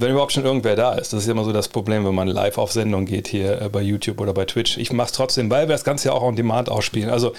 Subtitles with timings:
[0.00, 1.12] Wenn überhaupt schon irgendwer da ist.
[1.12, 3.82] Das ist immer so das Problem, wenn man live auf Sendung geht hier äh, bei
[3.82, 4.78] YouTube oder bei Twitch.
[4.78, 7.10] Ich mache es trotzdem, weil wir das Ganze ja auch on Demand ausspielen.
[7.10, 7.34] Also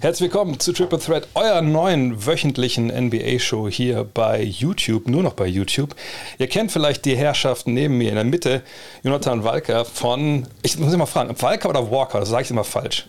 [0.00, 5.46] herzlich willkommen zu Triple Threat, eurer neuen wöchentlichen NBA-Show hier bei YouTube, nur noch bei
[5.46, 5.94] YouTube.
[6.38, 8.62] Ihr kennt vielleicht die Herrschaften neben mir in der Mitte,
[9.04, 12.18] Jonathan Walker von, ich muss immer fragen, Walker oder Walker?
[12.18, 13.06] Das sage ich immer falsch.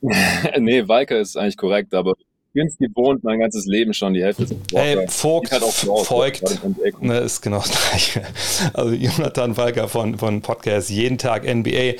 [0.58, 2.14] nee, Walker ist eigentlich korrekt, aber
[2.58, 5.62] ich bin es gewohnt, mein ganzes Leben schon die Hälfte Hey, Vogt, halt
[6.76, 7.06] die Ecke.
[7.06, 8.22] ne, ist genau das Gleiche.
[8.74, 11.94] Also Jonathan Walker von, von Podcast Jeden Tag NBA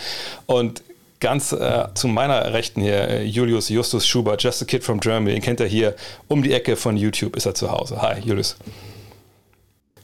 [0.46, 0.82] und
[1.20, 5.32] ganz äh, zu meiner Rechten hier, äh, Julius Justus Schubert, Just a Kid from Germany,
[5.34, 5.94] den kennt er hier
[6.28, 8.00] um die Ecke von YouTube, ist er zu Hause.
[8.02, 8.56] Hi, Julius.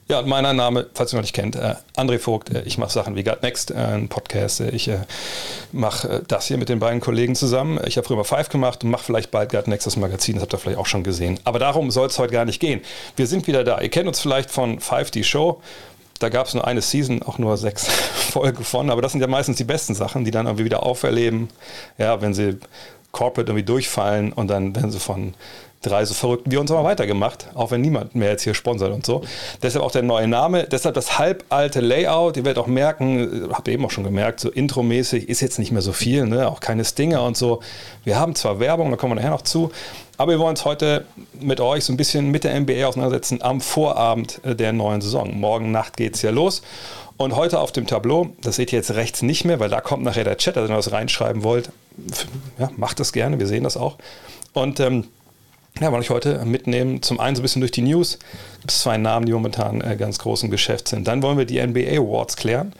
[0.07, 2.51] Ja, mein Name, falls ihr noch nicht kennt, äh, André Vogt.
[2.51, 4.61] Äh, ich mache Sachen wie Got Next, äh, ein Podcast.
[4.61, 4.99] Äh, ich äh,
[5.73, 7.81] mache äh, das hier mit den beiden Kollegen zusammen.
[7.87, 10.35] Ich habe früher mal Five gemacht und mache vielleicht bald Got Next, das Magazin.
[10.35, 11.41] Das habt ihr vielleicht auch schon gesehen.
[11.45, 12.83] Aber darum soll es heute gar nicht gehen.
[13.17, 13.81] Wir sind wieder da.
[13.81, 15.63] Ihr kennt uns vielleicht von Five, die Show.
[16.19, 17.87] Da gab es nur eine Season, auch nur sechs
[18.31, 18.91] Folgen von.
[18.91, 21.49] Aber das sind ja meistens die besten Sachen, die dann irgendwie wieder auferleben.
[21.97, 22.59] Ja, wenn sie
[23.15, 25.33] corporate irgendwie durchfallen und dann werden sie von
[25.85, 29.07] drei so Verrückten wie uns aber weitergemacht, auch wenn niemand mehr jetzt hier sponsert und
[29.07, 29.23] so.
[29.63, 32.37] Deshalb auch der neue Name, deshalb das halbalte Layout.
[32.37, 35.73] Ihr werdet auch merken, habt ihr eben auch schon gemerkt, so intromäßig ist jetzt nicht
[35.73, 36.49] mehr so viel, ne?
[36.49, 37.61] auch keine Stinger und so.
[38.05, 39.71] Wir haben zwar Werbung, da kommen wir nachher noch zu,
[40.17, 41.05] aber wir wollen uns heute
[41.41, 45.39] mit euch so ein bisschen mit der NBA auseinandersetzen am Vorabend der neuen Saison.
[45.39, 46.63] Morgen Nacht geht es ja los.
[47.17, 50.03] Und heute auf dem Tableau, das seht ihr jetzt rechts nicht mehr, weil da kommt
[50.03, 51.71] nachher der Chat, also wenn ihr was reinschreiben wollt,
[52.59, 53.99] ja, macht das gerne, wir sehen das auch.
[54.53, 55.09] Und ähm,
[55.81, 57.03] ja, wollte ich heute mitnehmen.
[57.03, 58.19] Zum einen so ein bisschen durch die News.
[58.61, 61.09] Gibt zwei Namen, die momentan äh, ganz groß im Geschäft sind.
[61.09, 62.73] Dann wollen wir die NBA Awards klären.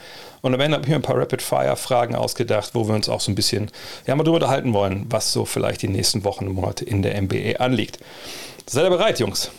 [0.43, 3.33] Und am Ende habe ich mir ein paar Rapid-Fire-Fragen ausgedacht, wo wir uns auch so
[3.33, 3.71] ein bisschen
[4.07, 7.21] ja, mal drüber unterhalten wollen, was so vielleicht die nächsten Wochen und Monate in der
[7.21, 7.99] NBA anliegt.
[8.67, 9.51] Seid ihr bereit, Jungs?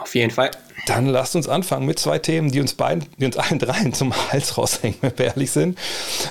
[0.00, 0.50] Auf jeden Fall.
[0.86, 4.14] Dann lasst uns anfangen mit zwei Themen, die uns beiden, die uns allen dreien zum
[4.32, 5.78] Hals raushängen, wenn wir ehrlich sind.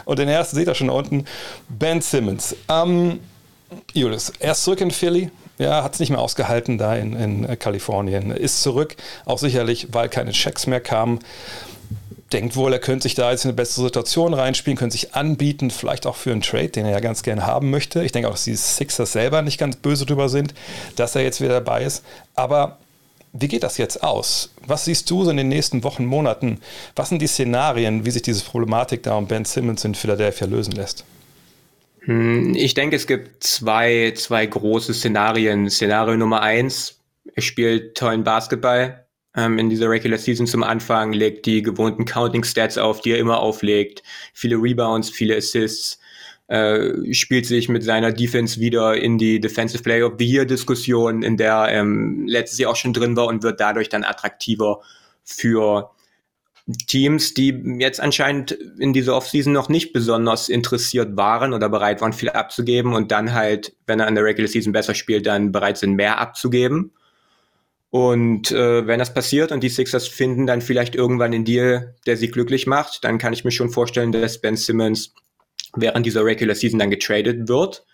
[0.06, 1.26] Und den ersten seht ihr schon unten,
[1.70, 2.56] Ben Simmons.
[2.70, 3.20] Ähm,
[3.94, 5.30] Julius, er ist zurück in Philly.
[5.60, 8.32] Ja, hat es nicht mehr ausgehalten da in, in Kalifornien.
[8.32, 8.96] Ist zurück,
[9.26, 11.20] auch sicherlich, weil keine Checks mehr kamen.
[12.32, 15.72] Denkt wohl, er könnte sich da jetzt in eine bessere Situation reinspielen, könnte sich anbieten,
[15.72, 18.04] vielleicht auch für einen Trade, den er ja ganz gerne haben möchte.
[18.04, 20.54] Ich denke auch, dass die Sixers selber nicht ganz böse drüber sind,
[20.96, 22.04] dass er jetzt wieder dabei ist.
[22.36, 22.78] Aber
[23.40, 24.54] wie geht das jetzt aus?
[24.66, 26.60] Was siehst du so in den nächsten Wochen, Monaten?
[26.96, 30.74] Was sind die Szenarien, wie sich diese Problematik da um Ben Simmons in Philadelphia lösen
[30.74, 31.06] lässt?
[32.02, 35.70] Hm, Ich denke, es gibt zwei, zwei große Szenarien.
[35.70, 37.00] Szenario Nummer eins,
[37.36, 39.06] er spielt tollen Basketball
[39.36, 43.20] ähm, in dieser Regular Season zum Anfang, legt die gewohnten Counting Stats auf, die er
[43.20, 46.00] immer auflegt, viele Rebounds, viele Assists,
[46.48, 51.24] äh, spielt sich mit seiner Defense wieder in die Defensive Player of the Year Diskussion,
[51.24, 54.82] in der er ähm, letztes Jahr auch schon drin war und wird dadurch dann attraktiver
[55.24, 55.92] für
[56.88, 57.50] Teams, die
[57.80, 62.94] jetzt anscheinend in dieser Offseason noch nicht besonders interessiert waren oder bereit waren, viel abzugeben
[62.94, 66.20] und dann halt, wenn er in der Regular Season besser spielt, dann bereit sind, mehr
[66.20, 66.92] abzugeben.
[67.90, 72.18] Und äh, wenn das passiert und die Sixers finden dann vielleicht irgendwann einen Deal, der
[72.18, 75.14] sie glücklich macht, dann kann ich mir schon vorstellen, dass Ben Simmons
[75.76, 77.86] während dieser Regular Season dann getradet wird.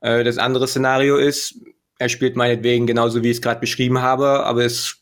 [0.00, 1.60] Äh, das andere Szenario ist,
[1.98, 5.00] er spielt meinetwegen genauso, wie ich es gerade beschrieben habe, aber es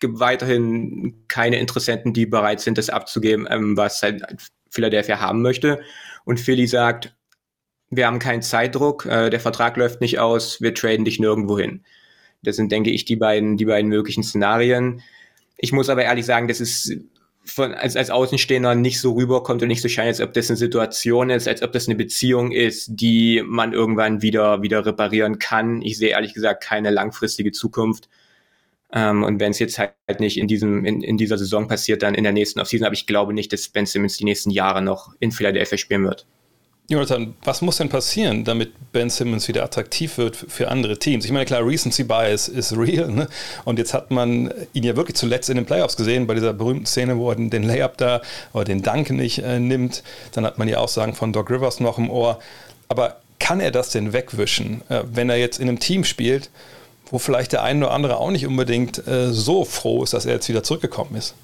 [0.00, 4.22] gibt weiterhin keine Interessenten, die bereit sind, das abzugeben, ähm, was halt
[4.70, 5.80] Philadelphia haben möchte.
[6.24, 7.14] Und Philly sagt,
[7.90, 11.84] wir haben keinen Zeitdruck, äh, der Vertrag läuft nicht aus, wir traden dich nirgendwo hin.
[12.42, 15.02] Das sind, denke ich, die beiden, die beiden möglichen Szenarien.
[15.56, 16.96] Ich muss aber ehrlich sagen, das ist
[17.48, 20.56] von, als, als Außenstehender nicht so rüberkommt und nicht so scheint, als ob das eine
[20.56, 25.82] Situation ist, als ob das eine Beziehung ist, die man irgendwann wieder, wieder reparieren kann.
[25.82, 28.08] Ich sehe ehrlich gesagt keine langfristige Zukunft.
[28.92, 32.14] Ähm, und wenn es jetzt halt nicht in diesem, in, in dieser Saison passiert, dann
[32.14, 35.14] in der nächsten Offseason, aber ich glaube nicht, dass Ben Simmons die nächsten Jahre noch
[35.20, 36.26] in Philadelphia spielen wird.
[36.90, 41.26] Jonathan, was muss denn passieren, damit Ben Simmons wieder attraktiv wird für andere Teams?
[41.26, 43.10] Ich meine, klar, Recency Bias ist real.
[43.10, 43.28] Ne?
[43.66, 46.86] Und jetzt hat man ihn ja wirklich zuletzt in den Playoffs gesehen, bei dieser berühmten
[46.86, 48.22] Szene, wo er den Layup da
[48.54, 50.02] oder den Dank nicht äh, nimmt.
[50.32, 52.38] Dann hat man die Aussagen von Doc Rivers noch im Ohr.
[52.88, 56.48] Aber kann er das denn wegwischen, äh, wenn er jetzt in einem Team spielt,
[57.10, 60.32] wo vielleicht der eine oder andere auch nicht unbedingt äh, so froh ist, dass er
[60.32, 61.34] jetzt wieder zurückgekommen ist?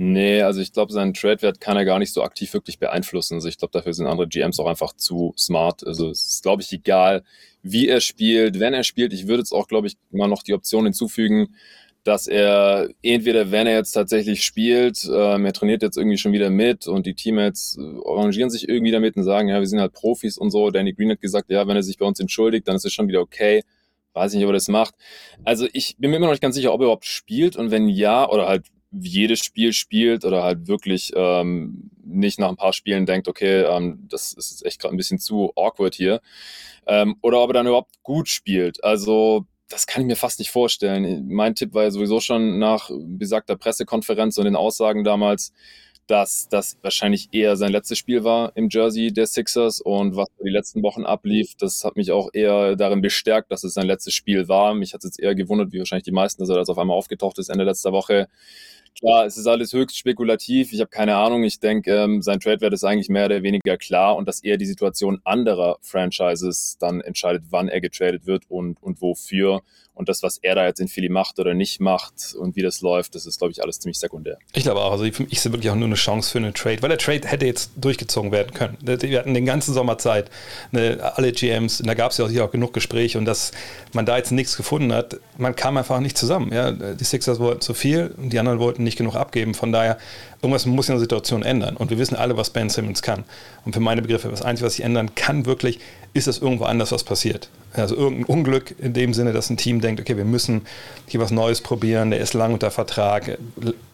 [0.00, 3.34] Nee, also ich glaube, seinen Trade-Wert kann er gar nicht so aktiv wirklich beeinflussen.
[3.34, 5.84] Also ich glaube, dafür sind andere GMs auch einfach zu smart.
[5.84, 7.24] Also es ist, glaube ich, egal,
[7.64, 9.12] wie er spielt, wenn er spielt.
[9.12, 11.56] Ich würde jetzt auch, glaube ich, mal noch die Option hinzufügen,
[12.04, 16.48] dass er entweder, wenn er jetzt tatsächlich spielt, ähm, er trainiert jetzt irgendwie schon wieder
[16.48, 19.94] mit und die Teammates äh, arrangieren sich irgendwie damit und sagen, ja, wir sind halt
[19.94, 20.70] Profis und so.
[20.70, 23.08] Danny Green hat gesagt, ja, wenn er sich bei uns entschuldigt, dann ist es schon
[23.08, 23.64] wieder okay.
[24.12, 24.94] Weiß nicht, ob er das macht.
[25.42, 27.88] Also ich bin mir immer noch nicht ganz sicher, ob er überhaupt spielt und wenn
[27.88, 33.06] ja, oder halt jedes Spiel spielt oder halt wirklich ähm, nicht nach ein paar Spielen
[33.06, 36.20] denkt, okay, ähm, das ist echt gerade ein bisschen zu awkward hier.
[36.86, 38.82] Ähm, oder ob er dann überhaupt gut spielt.
[38.82, 41.28] Also das kann ich mir fast nicht vorstellen.
[41.28, 45.52] Mein Tipp war ja sowieso schon nach besagter Pressekonferenz und den Aussagen damals,
[46.06, 50.48] dass das wahrscheinlich eher sein letztes Spiel war im Jersey der Sixers und was die
[50.48, 54.48] letzten Wochen ablief, das hat mich auch eher darin bestärkt, dass es sein letztes Spiel
[54.48, 54.72] war.
[54.74, 56.96] Mich hat es jetzt eher gewundert, wie wahrscheinlich die meisten, dass er das auf einmal
[56.96, 58.28] aufgetaucht ist Ende letzter Woche.
[59.00, 60.72] Klar, es ist alles höchst spekulativ.
[60.72, 61.44] Ich habe keine Ahnung.
[61.44, 64.66] Ich denke, ähm, sein Trade-Wert ist eigentlich mehr oder weniger klar und dass eher die
[64.66, 69.62] Situation anderer Franchises dann entscheidet, wann er getradet wird und, und wofür.
[69.98, 72.82] Und das, was er da jetzt in Philly macht oder nicht macht und wie das
[72.82, 74.38] läuft, das ist, glaube ich, alles ziemlich sekundär.
[74.54, 74.92] Ich glaube auch.
[74.92, 77.26] Also ich, ich sehe wirklich auch nur eine Chance für einen Trade, weil der Trade
[77.26, 78.78] hätte jetzt durchgezogen werden können.
[78.80, 80.30] Wir hatten den ganzen Sommer Zeit,
[80.70, 83.50] ne, alle GMs, da gab es ja auch, auch genug Gespräche und dass
[83.92, 86.52] man da jetzt nichts gefunden hat, man kam einfach nicht zusammen.
[86.52, 86.70] Ja?
[86.70, 89.54] Die Sixers wollten zu viel und die anderen wollten nicht genug abgeben.
[89.54, 89.98] Von daher,
[90.42, 91.76] irgendwas muss in der Situation ändern.
[91.76, 93.24] Und wir wissen alle, was Ben Simmons kann.
[93.64, 95.78] Und für meine Begriffe, das Einzige, was sich ändern kann, wirklich,
[96.14, 97.48] ist, dass irgendwo anders was passiert.
[97.74, 100.62] Also irgendein Unglück in dem Sinne, dass ein Team denkt, okay, wir müssen
[101.06, 103.38] hier was Neues probieren, der ist lang unter Vertrag,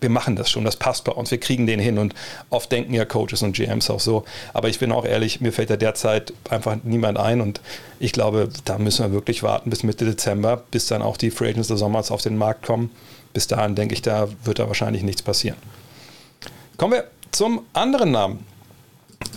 [0.01, 1.99] wir machen das schon, das passt bei uns, wir kriegen den hin.
[1.99, 2.15] Und
[2.51, 4.25] oft denken ja Coaches und GMs auch so.
[4.53, 7.41] Aber ich bin auch ehrlich, mir fällt da derzeit einfach niemand ein.
[7.41, 7.61] Und
[7.99, 11.51] ich glaube, da müssen wir wirklich warten bis Mitte Dezember, bis dann auch die Free
[11.51, 12.91] Agents des Sommers auf den Markt kommen.
[13.35, 15.59] Bis dahin denke ich, da wird da wahrscheinlich nichts passieren.
[16.79, 18.47] Kommen wir zum anderen Namen.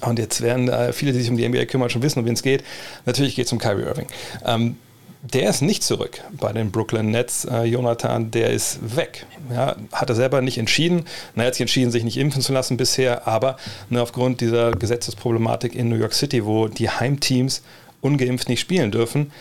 [0.01, 2.33] Und jetzt werden äh, viele, die sich um die NBA kümmern, schon wissen, um wen
[2.33, 2.63] es geht.
[3.05, 4.07] Natürlich geht es um Kyrie Irving.
[4.45, 4.77] Ähm,
[5.23, 9.25] der ist nicht zurück bei den Brooklyn Nets, äh, Jonathan, der ist weg.
[9.51, 11.05] Ja, hat er selber nicht entschieden.
[11.35, 13.57] Na, er hat sich entschieden, sich nicht impfen zu lassen bisher, aber
[13.89, 17.63] ne, aufgrund dieser Gesetzesproblematik in New York City, wo die Heimteams
[18.01, 19.31] ungeimpft nicht spielen dürfen,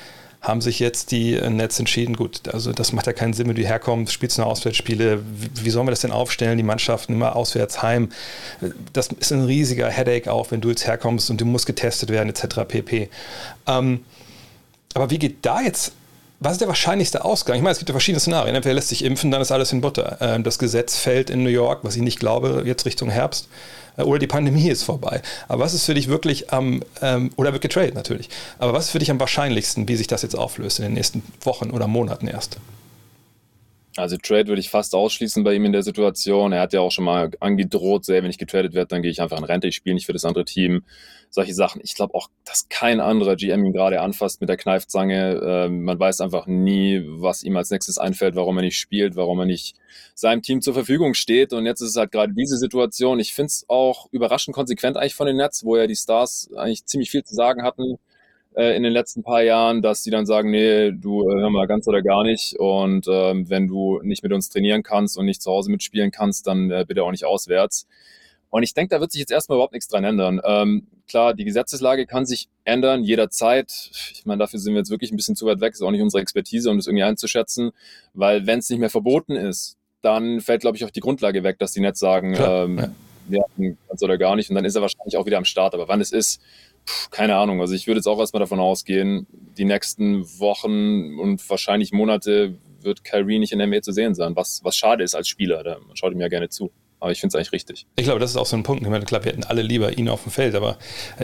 [0.47, 3.67] haben sich jetzt die Nets entschieden, gut, also das macht ja keinen Sinn, wenn du
[3.67, 7.83] herkommst, spielst nur Auswärtsspiele, wie, wie sollen wir das denn aufstellen, die Mannschaften immer auswärts
[7.83, 8.11] heim,
[8.93, 12.29] das ist ein riesiger Headache auch, wenn du jetzt herkommst und du musst getestet werden
[12.29, 12.61] etc.
[12.69, 13.09] pp.
[13.67, 14.05] Ähm,
[14.95, 15.93] aber wie geht da jetzt
[16.39, 17.57] was ist der wahrscheinlichste Ausgang?
[17.57, 18.55] Ich meine, es gibt ja verschiedene Szenarien.
[18.55, 20.19] Entweder lässt sich impfen, dann ist alles in Butter.
[20.21, 23.49] Ähm, das Gesetz fällt in New York, was ich nicht glaube, jetzt Richtung Herbst.
[23.97, 25.23] Äh, oder die Pandemie ist vorbei.
[25.49, 28.29] Aber was ist für dich wirklich am, ähm, oder wird getradet natürlich,
[28.59, 31.23] aber was ist für dich am wahrscheinlichsten, wie sich das jetzt auflöst in den nächsten
[31.43, 32.59] Wochen oder Monaten erst?
[33.97, 36.53] Also Trade würde ich fast ausschließen bei ihm in der Situation.
[36.53, 39.23] Er hat ja auch schon mal angedroht, sehr, wenn ich getradet werde, dann gehe ich
[39.23, 40.85] einfach in Rente, ich spiele nicht für das andere Team.
[41.31, 41.81] Solche Sachen.
[41.85, 45.41] Ich glaube auch, dass kein anderer GM ihn gerade anfasst mit der Kneifzange.
[45.45, 49.41] Ähm, man weiß einfach nie, was ihm als nächstes einfällt, warum er nicht spielt, warum
[49.41, 49.77] er nicht
[50.15, 51.53] seinem Team zur Verfügung steht.
[51.53, 53.21] Und jetzt ist es halt gerade diese Situation.
[53.21, 56.87] Ich finde es auch überraschend konsequent eigentlich von den Nets, wo ja die Stars eigentlich
[56.87, 57.99] ziemlich viel zu sagen hatten
[58.57, 61.67] äh, in den letzten paar Jahren, dass die dann sagen, nee, du äh, hör mal
[61.67, 62.57] ganz oder gar nicht.
[62.59, 66.47] Und ähm, wenn du nicht mit uns trainieren kannst und nicht zu Hause mitspielen kannst,
[66.47, 67.87] dann äh, bitte auch nicht auswärts.
[68.51, 70.41] Und ich denke, da wird sich jetzt erstmal überhaupt nichts dran ändern.
[70.45, 73.91] Ähm, klar, die Gesetzeslage kann sich ändern jederzeit.
[74.13, 75.75] Ich meine, dafür sind wir jetzt wirklich ein bisschen zu weit weg.
[75.75, 77.73] Ist auch nicht unsere Expertise, um das irgendwie einzuschätzen.
[78.15, 81.59] Weil wenn es nicht mehr verboten ist, dann fällt, glaube ich, auch die Grundlage weg,
[81.59, 82.95] dass die Netz sagen, Klar, ähm,
[83.29, 83.41] ja.
[83.59, 84.51] ja, ganz oder gar nicht.
[84.51, 85.75] Und dann ist er wahrscheinlich auch wieder am Start.
[85.75, 86.41] Aber wann es ist,
[86.87, 87.61] Puh, keine Ahnung.
[87.61, 93.03] Also ich würde jetzt auch erstmal davon ausgehen, die nächsten Wochen und wahrscheinlich Monate wird
[93.03, 95.65] Kyrie nicht in der Nähe zu sehen sein, was, was schade ist als Spieler.
[95.65, 96.71] Da schaut ihm ja gerne zu.
[96.99, 97.87] Aber ich finde es eigentlich richtig.
[97.97, 98.83] Ich glaube, das ist auch so ein Punkt.
[98.83, 100.79] Ich meine, klar, wir hätten alle lieber ihn auf dem Feld, aber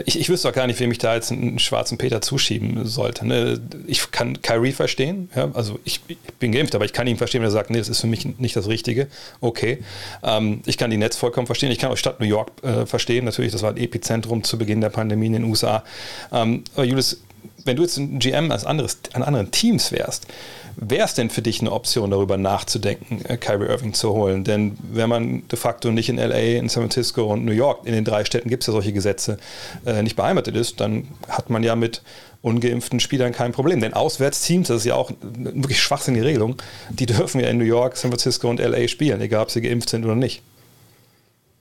[0.05, 3.25] ich, ich wüsste auch gar nicht, wem ich da jetzt einen schwarzen Peter zuschieben sollte.
[3.25, 3.59] Ne?
[3.87, 5.49] Ich kann Kyrie verstehen, ja?
[5.53, 7.89] also ich, ich, bin geimpft, aber ich kann ihn verstehen, wenn er sagt, nee, das
[7.89, 9.07] ist für mich nicht das Richtige.
[9.41, 9.79] Okay.
[10.21, 11.71] Ähm, ich kann die Netz vollkommen verstehen.
[11.71, 13.25] Ich kann auch Stadt New York äh, verstehen.
[13.25, 15.83] Natürlich, das war ein Epizentrum zu Beginn der Pandemie in den USA.
[16.31, 17.19] Ähm, aber Julius,
[17.65, 20.27] wenn du jetzt ein GM als anderes, an anderen Teams wärst,
[20.75, 24.43] Wäre es denn für dich eine Option, darüber nachzudenken, äh, Kyrie Irving zu holen?
[24.43, 27.93] Denn wenn man de facto nicht in LA, in San Francisco und New York, in
[27.93, 29.37] den drei Städten gibt es ja solche Gesetze,
[29.85, 32.01] äh, nicht beheimatet ist, dann hat man ja mit
[32.41, 33.81] ungeimpften Spielern kein Problem.
[33.81, 36.55] Denn Auswärtsteams, das ist ja auch eine wirklich schwachsinnige Regelung,
[36.89, 39.89] die dürfen ja in New York, San Francisco und LA spielen, egal ob sie geimpft
[39.89, 40.41] sind oder nicht.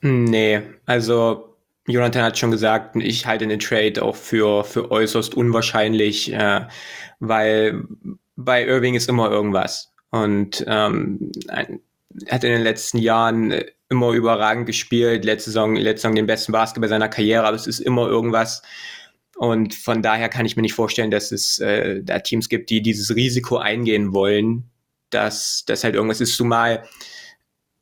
[0.00, 1.51] Nee, also
[1.86, 6.66] Jonathan hat schon gesagt, ich halte den Trade auch für, für äußerst unwahrscheinlich, äh,
[7.18, 7.84] weil
[8.36, 9.92] bei Irving ist immer irgendwas.
[10.10, 13.54] Und ähm, hat in den letzten Jahren
[13.88, 17.80] immer überragend gespielt, letzte Saison, letzte Saison den besten Basketball seiner Karriere, aber es ist
[17.80, 18.62] immer irgendwas.
[19.36, 22.82] Und von daher kann ich mir nicht vorstellen, dass es äh, da Teams gibt, die
[22.82, 24.70] dieses Risiko eingehen wollen,
[25.10, 26.36] dass das halt irgendwas ist.
[26.36, 26.84] Zumal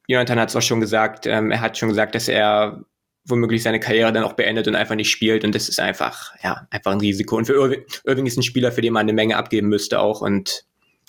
[0.06, 2.84] Jonathan hat es auch schon gesagt, ähm, er hat schon gesagt, dass er
[3.24, 5.44] womöglich seine Karriere dann auch beendet und einfach nicht spielt.
[5.44, 7.36] Und das ist einfach, ja, einfach ein Risiko.
[7.36, 10.20] Und für Irving, Irving ist ein Spieler, für den man eine Menge abgeben müsste auch.
[10.20, 10.64] Und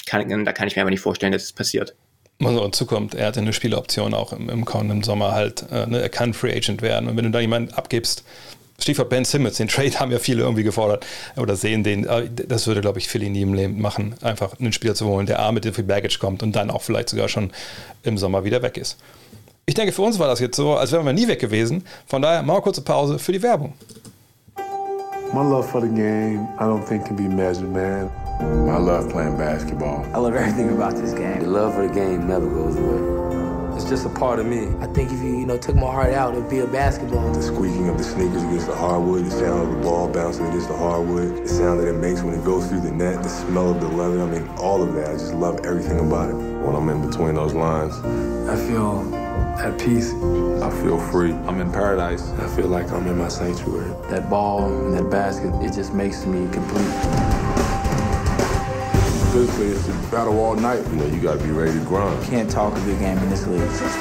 [0.06, 1.96] kann, da kann ich mir einfach nicht vorstellen, dass es passiert.
[2.44, 5.66] Also in Zukunft, er hatte eine Spieloption auch im, im kommenden Sommer halt.
[5.72, 7.08] Äh, ne, er kann Free Agent werden.
[7.08, 8.24] Und wenn du da jemanden abgibst,
[8.80, 11.06] Stichwort Ben Simmons, den Trade haben ja viele irgendwie gefordert
[11.38, 12.06] oder sehen den.
[12.06, 15.28] Äh, das würde, glaube ich, Philly nie im Leben machen, einfach einen Spieler zu holen,
[15.28, 17.52] der A mit viel Baggage kommt und dann auch vielleicht sogar schon
[18.04, 18.98] im Sommer wieder weg ist.
[19.66, 21.84] Ich denke, für uns war das jetzt so, als wären wir nie weg gewesen.
[22.08, 23.74] Von daher machen wir kurze Pause für die Werbung.
[25.34, 28.10] My love for the game, I don't think can be measured, man.
[28.68, 30.04] I love playing basketball.
[30.14, 31.40] I love everything about this game.
[31.40, 33.31] The love for the game never goes away.
[33.76, 34.68] It's just a part of me.
[34.80, 37.32] I think if you, you know, took my heart out, it'd be a basketball.
[37.32, 40.68] The squeaking of the sneakers against the hardwood, the sound of the ball bouncing against
[40.68, 43.72] the hardwood, the sound that it makes when it goes through the net, the smell
[43.72, 44.22] of the leather.
[44.22, 45.10] I mean, all of that.
[45.10, 46.34] I just love everything about it.
[46.34, 47.98] When I'm in between those lines,
[48.50, 49.16] I feel
[49.58, 50.14] at peace.
[50.62, 51.34] I feel free.
[51.34, 52.30] I'm in paradise.
[52.32, 53.90] I feel like I'm in my sanctuary.
[54.10, 57.61] That ball and that basket, it just makes me complete.
[59.32, 60.84] Physically, it's a battle all night.
[60.88, 62.22] You know, you got to be ready to grind.
[62.26, 63.62] Can't talk a good game in this league.
[63.62, 63.96] This is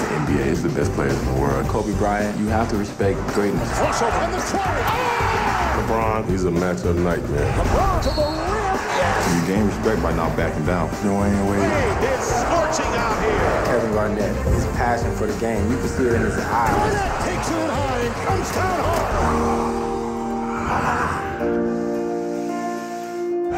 [0.00, 0.46] the NBA.
[0.46, 1.66] It's the best players in the world.
[1.68, 3.68] Kobe Bryant, you have to respect greatness.
[3.72, 4.80] Crossover and the try.
[5.76, 7.52] LeBron, he's a match of the night, man.
[7.58, 8.78] LeBron to the rim.
[8.96, 9.28] Yes.
[9.34, 10.88] You gain respect by not backing down.
[11.04, 11.60] No ain't way.
[12.08, 13.62] It's scorching out here.
[13.66, 16.70] Kevin Garnett, his passion for the game, you can see it in his eyes.
[16.72, 19.04] Garnett takes it high and comes down hard.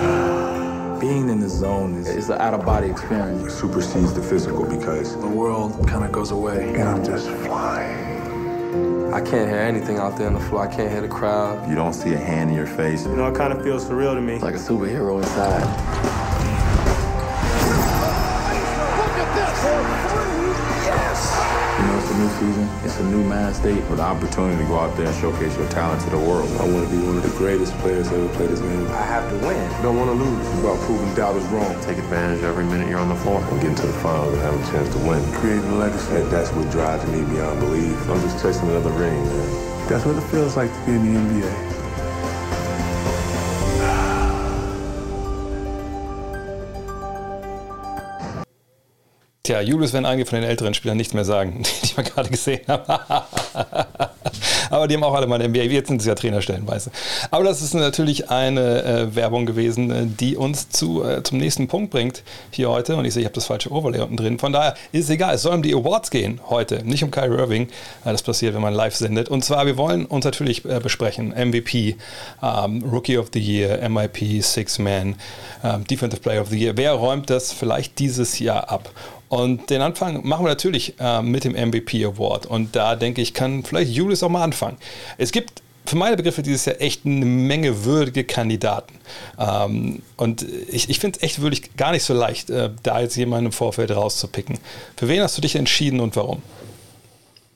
[1.00, 3.42] Being in the zone is, is an out-of-body experience.
[3.42, 6.74] It supersedes the physical because The world kind of goes away.
[6.74, 9.12] and I'm just flying.
[9.12, 10.62] I can't hear anything out there on the floor.
[10.68, 11.68] I can't hear the crowd.
[11.68, 13.04] You don't see a hand in your face.
[13.06, 14.38] You know, it kind of feels surreal to me.
[14.38, 16.29] Like a superhero inside.
[22.40, 22.66] Season.
[22.84, 23.84] It's a new mind state.
[23.84, 26.48] For the opportunity to go out there and showcase your talent to the world.
[26.56, 28.86] I want to be one of the greatest players to ever play this game.
[28.88, 29.60] I have to win.
[29.82, 30.40] Don't want to lose.
[30.48, 31.76] It's about proving doubters wrong.
[31.82, 33.40] Take advantage every minute you're on the floor.
[33.44, 35.20] And getting to the finals and having a chance to win.
[35.34, 36.08] Creating a legacy.
[36.14, 37.96] That, that's what drives me beyond belief.
[38.08, 39.88] I'm just chasing another ring, man.
[39.88, 41.79] That's what it feels like to be in the NBA.
[49.50, 52.60] Tja, Julius werden einige von den älteren Spielern nicht mehr sagen, die wir gerade gesehen
[52.68, 52.84] haben.
[54.70, 55.62] Aber die haben auch alle mal NBA.
[55.62, 56.92] Jetzt sind sie ja Trainer stellenweise.
[57.32, 61.66] Aber das ist natürlich eine äh, Werbung gewesen, äh, die uns zu, äh, zum nächsten
[61.66, 62.94] Punkt bringt hier heute.
[62.94, 64.38] Und ich sehe, ich habe das falsche Overlay unten drin.
[64.38, 65.34] Von daher ist es egal.
[65.34, 67.64] Es soll um die Awards gehen heute, nicht um Kyrie Irving.
[68.04, 69.30] Äh, das passiert, wenn man live sendet.
[69.30, 71.30] Und zwar, wir wollen uns natürlich äh, besprechen.
[71.30, 71.96] MVP,
[72.40, 75.16] ähm, Rookie of the Year, MIP, Six Man,
[75.64, 76.76] ähm, Defensive Player of the Year.
[76.76, 78.90] Wer räumt das vielleicht dieses Jahr ab?
[79.30, 82.46] Und den Anfang machen wir natürlich äh, mit dem MVP Award.
[82.46, 84.76] Und da denke ich, kann vielleicht Julius auch mal anfangen.
[85.18, 88.92] Es gibt für meine Begriffe dieses Jahr echt eine Menge würdige Kandidaten.
[89.38, 93.16] Ähm, und ich, ich finde es echt wirklich gar nicht so leicht, äh, da jetzt
[93.16, 94.58] jemanden im Vorfeld rauszupicken.
[94.96, 96.42] Für wen hast du dich entschieden und warum?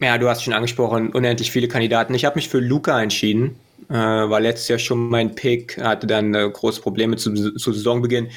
[0.01, 2.15] Ja, du hast schon angesprochen, unendlich viele Kandidaten.
[2.15, 3.57] Ich habe mich für Luca entschieden.
[3.89, 8.29] Äh, war letztes Jahr schon mein Pick, hatte dann äh, große Probleme zu, zu Saisonbeginn.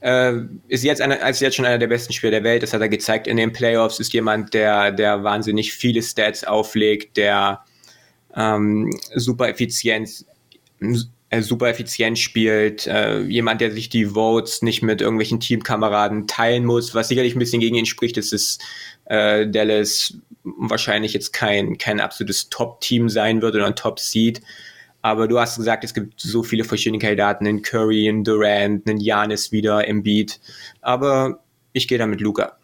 [0.00, 0.32] Äh,
[0.68, 2.88] ist jetzt einer, als jetzt schon einer der besten Spieler der Welt, das hat er
[2.88, 7.64] gezeigt in den Playoffs, ist jemand, der, der wahnsinnig viele Stats auflegt, der
[8.34, 10.24] ähm, super effizient,
[11.30, 16.64] äh, super effizient spielt, äh, jemand, der sich die Votes nicht mit irgendwelchen Teamkameraden teilen
[16.64, 18.58] muss, was sicherlich ein bisschen gegen ihn spricht, ist es
[19.06, 24.40] äh, Dallas wahrscheinlich jetzt kein, kein absolutes Top-Team sein wird oder ein Top-Seed.
[25.06, 28.98] Aber du hast gesagt, es gibt so viele verschiedene Kandidaten, einen Curry, einen Durant, einen
[28.98, 30.40] Janis wieder, Embiid.
[30.80, 31.38] Aber
[31.72, 32.56] ich gehe da mit Luca.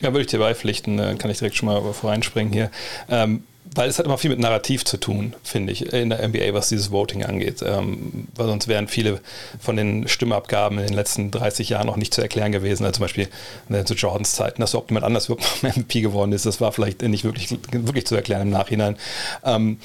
[0.00, 2.70] Ja, würde ich dir beipflichten, äh, kann ich direkt schon mal voreinspringen hier.
[3.10, 3.42] Ähm,
[3.74, 6.70] weil es hat immer viel mit Narrativ zu tun, finde ich, in der NBA, was
[6.70, 7.62] dieses Voting angeht.
[7.62, 9.20] Ähm, weil sonst wären viele
[9.60, 12.84] von den Stimmabgaben in den letzten 30 Jahren noch nicht zu erklären gewesen.
[12.84, 13.28] Also zum Beispiel
[13.68, 16.46] äh, zu Jordans Zeiten, dass überhaupt jemand anders überhaupt noch MVP geworden ist.
[16.46, 18.96] Das war vielleicht nicht wirklich, wirklich zu erklären im Nachhinein.
[19.44, 19.76] Ähm,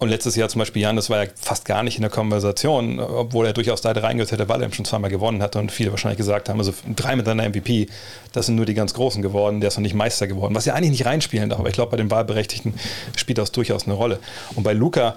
[0.00, 2.98] und letztes Jahr zum Beispiel Jan, das war ja fast gar nicht in der Konversation,
[2.98, 6.16] obwohl er durchaus da reingehört hätte, weil er schon zweimal gewonnen hatte und viele wahrscheinlich
[6.16, 7.86] gesagt haben, also drei mit seiner MVP,
[8.32, 10.74] das sind nur die ganz Großen geworden, der ist noch nicht Meister geworden, was ja
[10.74, 12.74] eigentlich nicht reinspielen darf, aber ich glaube, bei den Wahlberechtigten
[13.14, 14.18] spielt das durchaus eine Rolle.
[14.54, 15.16] Und bei Luca,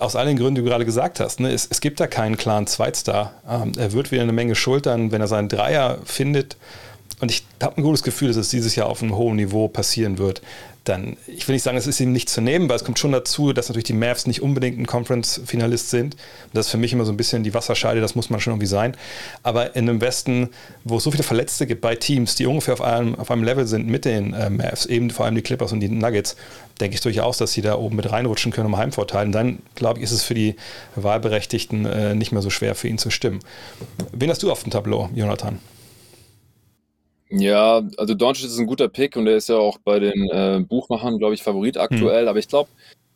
[0.00, 2.66] aus allen Gründen, die du gerade gesagt hast, ne, es, es, gibt da keinen klaren
[2.66, 3.32] Zweitstar.
[3.48, 6.56] Ähm, er wird wieder eine Menge schultern, wenn er seinen Dreier findet
[7.20, 10.18] und ich habe ein gutes Gefühl, dass es dieses Jahr auf einem hohen Niveau passieren
[10.18, 10.42] wird,
[10.88, 13.12] dann, ich will nicht sagen, es ist ihm nicht zu nehmen, weil es kommt schon
[13.12, 16.16] dazu, dass natürlich die Mavs nicht unbedingt ein Conference-Finalist sind.
[16.52, 18.66] Das ist für mich immer so ein bisschen die Wasserscheide, das muss man schon irgendwie
[18.66, 18.96] sein.
[19.42, 20.50] Aber in einem Westen,
[20.84, 23.66] wo es so viele Verletzte gibt bei Teams, die ungefähr auf einem, auf einem Level
[23.66, 26.36] sind mit den äh, Mavs, eben vor allem die Clippers und die Nuggets,
[26.80, 29.26] denke ich durchaus, dass sie da oben mit reinrutschen können um Heimvorteil.
[29.26, 30.56] Und dann, glaube ich, ist es für die
[30.94, 33.40] Wahlberechtigten äh, nicht mehr so schwer für ihn zu stimmen.
[34.12, 35.58] Wen hast du auf dem Tableau, Jonathan?
[37.28, 40.64] Ja, also Doncic ist ein guter Pick und er ist ja auch bei den äh,
[40.66, 42.22] Buchmachern, glaube ich, Favorit aktuell.
[42.22, 42.28] Hm.
[42.28, 42.70] Aber ich glaube,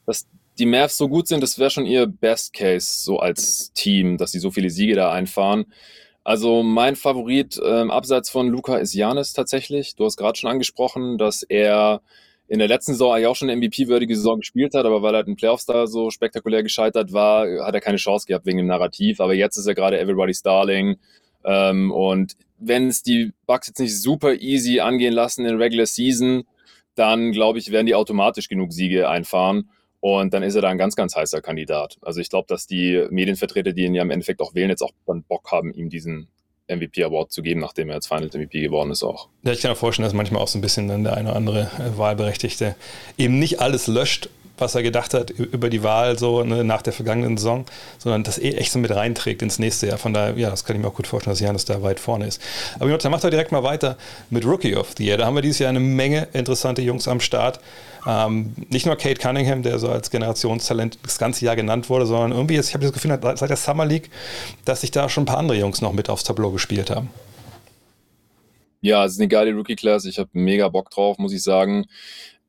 [0.07, 0.27] dass
[0.59, 4.33] die Mavs so gut sind, das wäre schon ihr Best Case so als Team, dass
[4.33, 5.67] sie so viele Siege da einfahren.
[6.25, 9.95] Also mein Favorit ähm, abseits von Luca ist Janis tatsächlich.
[9.97, 12.03] Du hast gerade schon angesprochen, dass er
[12.47, 15.19] in der letzten Saison eigentlich auch schon eine MVP-würdige Saison gespielt hat, aber weil er
[15.19, 18.67] halt in Playoffs da so spektakulär gescheitert war, hat er keine Chance gehabt wegen dem
[18.67, 19.21] Narrativ.
[19.21, 20.97] Aber jetzt ist er gerade Everybody's Darling.
[21.45, 26.45] Ähm, und wenn es die Bucks jetzt nicht super easy angehen lassen in Regular Season,
[26.95, 29.71] dann glaube ich, werden die automatisch genug Siege einfahren.
[30.01, 31.99] Und dann ist er da ein ganz, ganz heißer Kandidat.
[32.01, 34.93] Also ich glaube, dass die Medienvertreter, die ihn ja im Endeffekt auch wählen, jetzt auch
[35.07, 36.29] dann Bock haben, ihm diesen
[36.69, 39.29] MVP Award zu geben, nachdem er jetzt Finals MVP geworden ist auch.
[39.43, 41.37] Ja, ich kann mir vorstellen, dass manchmal auch so ein bisschen dann der eine oder
[41.37, 42.77] andere Wahlberechtigte
[43.19, 46.93] eben nicht alles löscht, was er gedacht hat über die Wahl so ne, nach der
[46.93, 47.65] vergangenen Saison,
[47.99, 49.99] sondern das eh echt so mit reinträgt ins nächste Jahr.
[49.99, 52.27] Von daher, ja, das kann ich mir auch gut vorstellen, dass Janis da weit vorne
[52.27, 52.41] ist.
[52.77, 53.97] Aber Jonathan, macht doch direkt mal weiter
[54.31, 55.17] mit Rookie of the Year.
[55.17, 57.61] Da haben wir dieses Jahr eine Menge interessante Jungs am Start.
[58.07, 62.33] Ähm, nicht nur Kate Cunningham, der so als Generationstalent das ganze Jahr genannt wurde, sondern
[62.33, 64.11] irgendwie, jetzt, ich habe das Gefühl, seit der Summer League,
[64.65, 67.11] dass sich da schon ein paar andere Jungs noch mit aufs Tableau gespielt haben.
[68.83, 70.07] Ja, es ist eine geile Rookie-Class.
[70.07, 71.87] Ich habe mega Bock drauf, muss ich sagen.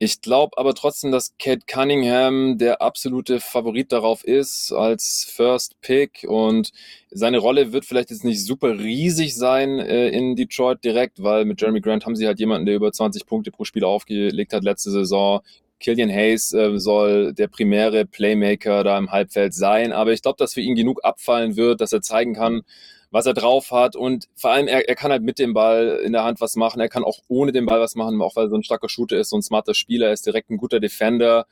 [0.03, 6.25] Ich glaube aber trotzdem, dass Kate Cunningham der absolute Favorit darauf ist als First Pick
[6.27, 6.71] und
[7.11, 11.61] seine Rolle wird vielleicht jetzt nicht super riesig sein äh, in Detroit direkt, weil mit
[11.61, 14.89] Jeremy Grant haben sie halt jemanden, der über 20 Punkte pro Spiel aufgelegt hat letzte
[14.89, 15.41] Saison.
[15.79, 20.55] Killian Hayes äh, soll der primäre Playmaker da im Halbfeld sein, aber ich glaube, dass
[20.55, 22.63] für ihn genug abfallen wird, dass er zeigen kann,
[23.11, 23.95] was er drauf hat.
[23.95, 26.79] Und vor allem er, er kann halt mit dem Ball in der Hand was machen,
[26.79, 29.17] er kann auch ohne den Ball was machen, auch weil er so ein starker Shooter
[29.17, 31.45] ist, so ein smarter Spieler, er ist direkt ein guter Defender.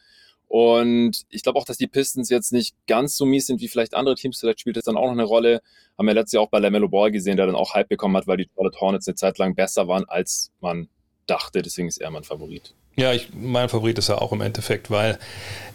[0.47, 3.93] Und ich glaube auch, dass die Pistons jetzt nicht ganz so mies sind wie vielleicht
[3.93, 5.61] andere Teams, vielleicht spielt das dann auch noch eine Rolle,
[5.95, 8.25] haben wir letztes Jahr auch bei LaMelo Ball gesehen, der dann auch Hype bekommen hat,
[8.25, 10.89] weil die Charlotte Hornets eine Zeit lang besser waren, als man
[11.27, 12.73] dachte, deswegen ist er mein Favorit.
[12.99, 15.17] Ja, ich, mein Favorit ist er auch im Endeffekt, weil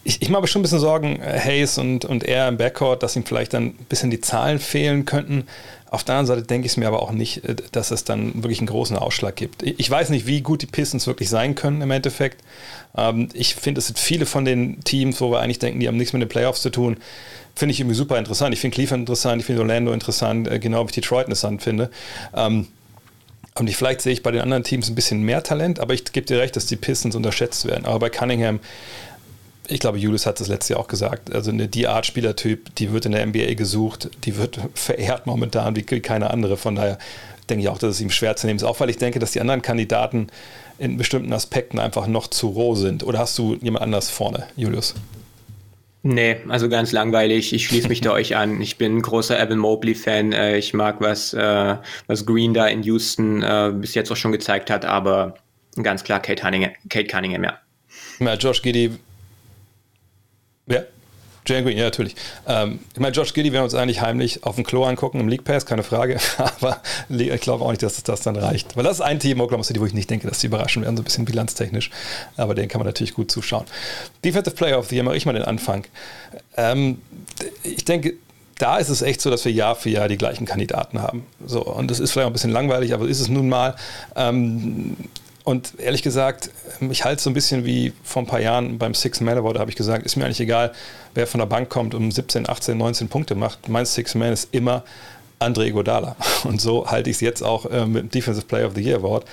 [0.04, 3.02] ich, ich mache mir schon ein bisschen Sorgen, äh, Hayes und, und er im Backcourt,
[3.02, 5.46] dass ihm vielleicht dann ein bisschen die Zahlen fehlen könnten.
[5.90, 8.34] Auf der anderen Seite denke ich es mir aber auch nicht, äh, dass es dann
[8.42, 9.62] wirklich einen großen Ausschlag gibt.
[9.62, 12.44] Ich weiß nicht, wie gut die Pistons wirklich sein können im Endeffekt.
[12.94, 15.96] Ähm, ich finde, es sind viele von den Teams, wo wir eigentlich denken, die haben
[15.96, 16.98] nichts mit den Playoffs zu tun,
[17.54, 18.52] finde ich irgendwie super interessant.
[18.52, 21.90] Ich finde Cleveland interessant, ich finde Orlando interessant, äh, genau wie ich Detroit interessant finde.
[23.56, 26.04] Und ich, vielleicht sehe ich bei den anderen Teams ein bisschen mehr Talent, aber ich
[26.04, 27.86] gebe dir recht, dass die Pistons unterschätzt werden.
[27.86, 28.58] Aber bei Cunningham,
[29.68, 32.92] ich glaube, Julius hat das letzte Jahr auch gesagt, also eine, die Art Spielertyp, die
[32.92, 36.56] wird in der NBA gesucht, die wird verehrt momentan wie keine andere.
[36.56, 36.98] Von daher
[37.48, 38.64] denke ich auch, dass es ihm schwer zu nehmen ist.
[38.64, 40.28] Auch weil ich denke, dass die anderen Kandidaten
[40.78, 43.04] in bestimmten Aspekten einfach noch zu roh sind.
[43.04, 44.94] Oder hast du jemand anders vorne, Julius?
[46.06, 47.54] Nee, also ganz langweilig.
[47.54, 48.60] Ich schließe mich da euch an.
[48.60, 50.32] Ich bin ein großer Evan Mobley-Fan.
[50.32, 54.30] Äh, ich mag, was, äh, was Green da in Houston äh, bis jetzt auch schon
[54.30, 55.34] gezeigt hat, aber
[55.82, 57.58] ganz klar Kate Cunningham, Kate Cunningham ja.
[58.20, 58.98] Ja, Josh Giddy.
[60.66, 60.88] Wer?
[61.46, 62.16] Jane Green, ja, natürlich.
[62.46, 65.28] Ähm, ich meine, Josh Giddy werden wir uns eigentlich heimlich auf dem Klo angucken im
[65.28, 66.18] League Pass, keine Frage.
[66.38, 68.76] Aber ich glaube auch nicht, dass das dann reicht.
[68.76, 70.96] Weil das ist ein Team, Oklahoma City, wo ich nicht denke, dass sie überraschen werden,
[70.96, 71.90] so ein bisschen bilanztechnisch.
[72.36, 73.64] Aber den kann man natürlich gut zuschauen.
[74.24, 75.84] Defensive Player of the Year mache ich mal den Anfang.
[76.56, 77.02] Ähm,
[77.62, 78.14] ich denke,
[78.58, 81.26] da ist es echt so, dass wir Jahr für Jahr die gleichen Kandidaten haben.
[81.44, 83.74] So, und das ist vielleicht auch ein bisschen langweilig, aber ist es nun mal.
[84.16, 84.96] Ähm,
[85.44, 88.94] und ehrlich gesagt, ich halte es so ein bisschen wie vor ein paar Jahren beim
[88.94, 90.72] Six Man Award, da habe ich gesagt, ist mir eigentlich egal,
[91.14, 93.68] wer von der Bank kommt und 17, 18, 19 Punkte macht.
[93.68, 94.84] Mein Six Man ist immer
[95.38, 96.16] André Godala.
[96.44, 98.98] Und so halte ich es jetzt auch äh, mit dem Defensive Player of the Year
[98.98, 99.24] Award.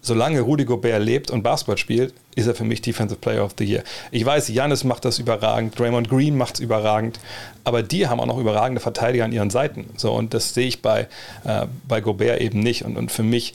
[0.00, 3.64] Solange Rudy Gobert lebt und Basketball spielt, ist er für mich Defensive Player of the
[3.64, 3.82] Year.
[4.12, 7.18] Ich weiß, Janis macht das überragend, Draymond Green macht es überragend,
[7.64, 9.86] aber die haben auch noch überragende Verteidiger an ihren Seiten.
[9.96, 11.08] So, und das sehe ich bei,
[11.44, 12.84] äh, bei Gobert eben nicht.
[12.84, 13.54] Und, und für mich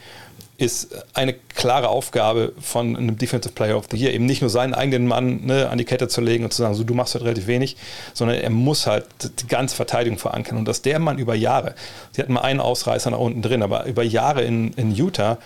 [0.57, 4.73] ist eine klare Aufgabe von einem Defensive Player of the Year, eben nicht nur seinen
[4.73, 7.23] eigenen Mann ne, an die Kette zu legen und zu sagen, so du machst halt
[7.23, 7.77] relativ wenig,
[8.13, 9.05] sondern er muss halt
[9.41, 10.57] die ganze Verteidigung verankern.
[10.57, 11.73] Und dass der Mann über Jahre,
[12.11, 15.39] sie hatten mal einen Ausreißer nach unten drin, aber über Jahre in, in Utah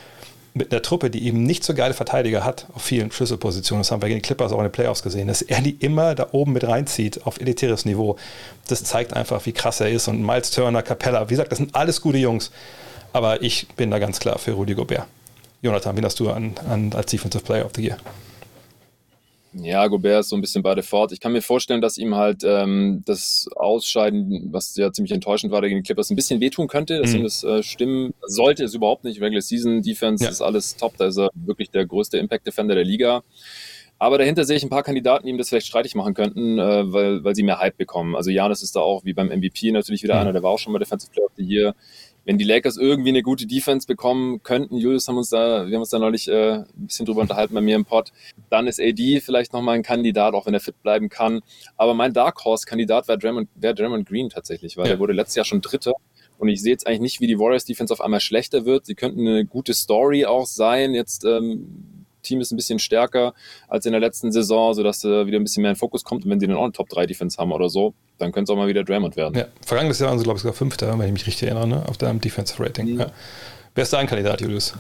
[0.54, 4.02] mit einer Truppe, die eben nicht so geile Verteidiger hat auf vielen Schlüsselpositionen, das haben
[4.02, 6.54] wir gegen die Clippers auch in den Playoffs gesehen, dass er die immer da oben
[6.54, 8.16] mit reinzieht auf elitäres Niveau,
[8.68, 10.08] das zeigt einfach, wie krass er ist.
[10.08, 12.52] Und Miles Turner, Capella, wie gesagt, das sind alles gute Jungs,
[13.16, 15.08] Aber ich bin da ganz klar für Rudy Gobert.
[15.62, 17.98] Jonathan, wen hast du an, an, als Defensive Player of the Year?
[19.54, 21.14] Ja, Gobert ist so ein bisschen bei Fort.
[21.14, 25.62] Ich kann mir vorstellen, dass ihm halt ähm, das Ausscheiden, was ja ziemlich enttäuschend war
[25.62, 27.20] gegen die Clippers, ein bisschen wehtun könnte, dass mhm.
[27.20, 28.66] ihm das äh, stimmen sollte.
[28.66, 29.22] Es überhaupt nicht.
[29.22, 30.30] Regular Season Defense ja.
[30.30, 30.98] ist alles top.
[30.98, 33.24] Da ist er wirklich der größte Impact Defender der Liga.
[33.98, 36.92] Aber dahinter sehe ich ein paar Kandidaten, die ihm das vielleicht streitig machen könnten, äh,
[36.92, 38.18] weil, weil sie mehr Hype bekommen.
[38.18, 40.20] Also Janis ist da auch wie beim MVP natürlich wieder mhm.
[40.20, 41.76] einer, der war auch schon mal Defensive Player of the Year
[42.26, 45.82] wenn die Lakers irgendwie eine gute Defense bekommen könnten, Julius haben uns da, wir haben
[45.82, 48.12] uns da neulich äh, ein bisschen drüber unterhalten bei mir im Pod,
[48.50, 51.42] dann ist AD vielleicht nochmal ein Kandidat, auch wenn er fit bleiben kann.
[51.78, 54.94] Aber mein Dark Horse-Kandidat wäre Draymond, wär Draymond Green tatsächlich, weil ja.
[54.94, 55.94] er wurde letztes Jahr schon Dritter.
[56.38, 58.86] Und ich sehe jetzt eigentlich nicht, wie die Warriors Defense auf einmal schlechter wird.
[58.86, 60.94] Sie könnten eine gute Story auch sein.
[60.94, 61.95] Jetzt ähm,
[62.26, 63.34] Team ist ein bisschen stärker
[63.68, 66.26] als in der letzten Saison, sodass äh, wieder ein bisschen mehr in Fokus kommt.
[66.26, 68.68] Und wenn sie dann auch eine Top-3-Defense haben oder so, dann könnte es auch mal
[68.68, 69.36] wieder Draymond werden.
[69.36, 71.84] Ja, vergangenes Jahr waren sie, glaube ich, sogar Fünfter, wenn ich mich richtig erinnere, ne?
[71.88, 72.94] auf deinem Defensive Rating.
[72.94, 73.00] Mhm.
[73.00, 73.12] Ja.
[73.74, 74.74] Wer ist dein Kandidat, Julius?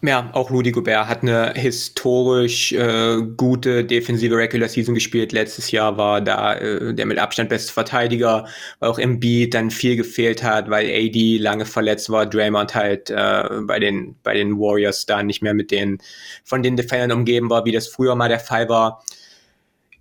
[0.00, 5.32] Ja, auch Rudy Gobert hat eine historisch äh, gute defensive Regular Season gespielt.
[5.32, 8.46] Letztes Jahr war da äh, der mit Abstand beste Verteidiger,
[8.78, 13.10] weil auch im Beat dann viel gefehlt hat, weil AD lange verletzt war, Draymond halt
[13.10, 15.98] äh, bei den bei den Warriors da nicht mehr mit den
[16.44, 19.02] von den Defendern umgeben war, wie das früher mal der Fall war.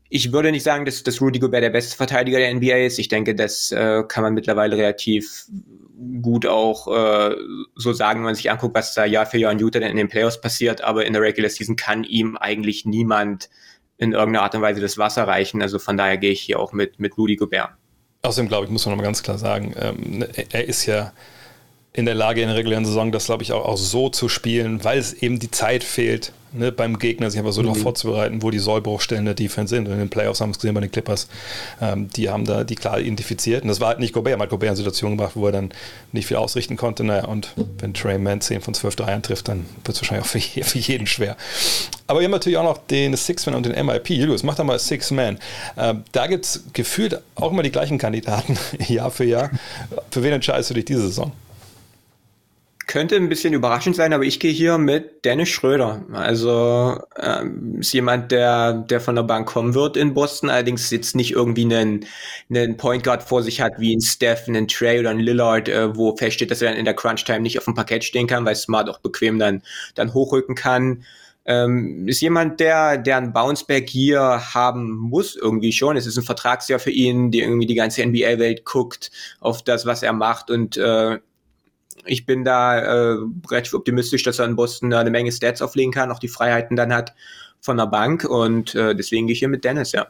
[0.09, 2.97] Ich würde nicht sagen, dass, dass Rudy Gobert der beste Verteidiger der NBA ist.
[2.99, 5.47] Ich denke, das äh, kann man mittlerweile relativ
[6.21, 7.35] gut auch äh,
[7.75, 10.07] so sagen, wenn man sich anguckt, was da Jahr für Jahr in Utah in den
[10.07, 10.81] Playoffs passiert.
[10.81, 13.49] Aber in der Regular Season kann ihm eigentlich niemand
[13.97, 15.61] in irgendeiner Art und Weise das Wasser reichen.
[15.61, 17.71] Also von daher gehe ich hier auch mit, mit Rudy Gobert.
[18.21, 21.11] Außerdem, glaube ich, muss man nochmal ganz klar sagen, ähm, er ist ja
[21.93, 24.83] in der Lage, in der regulären Saison das, glaube ich, auch, auch so zu spielen,
[24.83, 27.67] weil es eben die Zeit fehlt, ne, beim Gegner sich einfach so mhm.
[27.67, 29.87] darauf vorzubereiten, wo die Sollbruchstellen der Defense sind.
[29.87, 31.27] Und in den Playoffs haben wir es gesehen bei den Clippers.
[31.81, 33.63] Ähm, die haben da die klar identifiziert.
[33.63, 34.37] Und das war halt nicht Gobert.
[34.37, 35.71] Man hat Gobert in Situationen gebracht, wo er dann
[36.11, 37.03] nicht viel ausrichten konnte.
[37.03, 40.29] Naja, und wenn Trey Mann 10 von 12 Dreiern trifft, dann wird es wahrscheinlich auch
[40.29, 41.37] für, für, jeden schwer.
[42.07, 44.09] Aber wir haben natürlich auch noch den Six-Man und den MIP.
[44.09, 45.39] Julius, mach doch mal Six-Man.
[45.77, 49.51] Ähm, da gibt es gefühlt auch immer die gleichen Kandidaten, Jahr für Jahr.
[50.11, 51.31] Für wen entscheidest du dich diese Saison?
[52.87, 56.05] Könnte ein bisschen überraschend sein, aber ich gehe hier mit Dennis Schröder.
[56.13, 61.13] Also ähm, ist jemand, der, der von der Bank kommen wird in Boston, allerdings jetzt
[61.13, 62.05] nicht irgendwie einen,
[62.49, 65.95] einen Point Guard vor sich hat, wie ein Steph, einen Trey oder ein Lillard, äh,
[65.95, 68.45] wo feststeht, dass er dann in der Crunch Time nicht auf dem Parkett stehen kann,
[68.45, 69.61] weil Smart auch bequem dann,
[69.95, 71.03] dann hochrücken kann.
[71.45, 75.97] Ähm, ist jemand, der, der ein Bounceback hier haben muss, irgendwie schon.
[75.97, 80.03] Es ist ein Vertragsjahr für ihn, der irgendwie die ganze NBA-Welt guckt auf das, was
[80.03, 81.19] er macht und äh,
[82.07, 83.17] ich bin da äh,
[83.49, 86.93] relativ optimistisch, dass er in Boston eine Menge Stats auflegen kann, auch die Freiheiten dann
[86.93, 87.13] hat
[87.61, 90.07] von der Bank und äh, deswegen gehe ich hier mit Dennis, ja.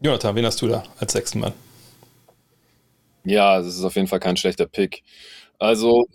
[0.00, 1.52] Jonathan, wen hast du da als sechsten Mann?
[3.24, 5.02] Ja, das ist auf jeden Fall kein schlechter Pick.
[5.58, 6.06] Also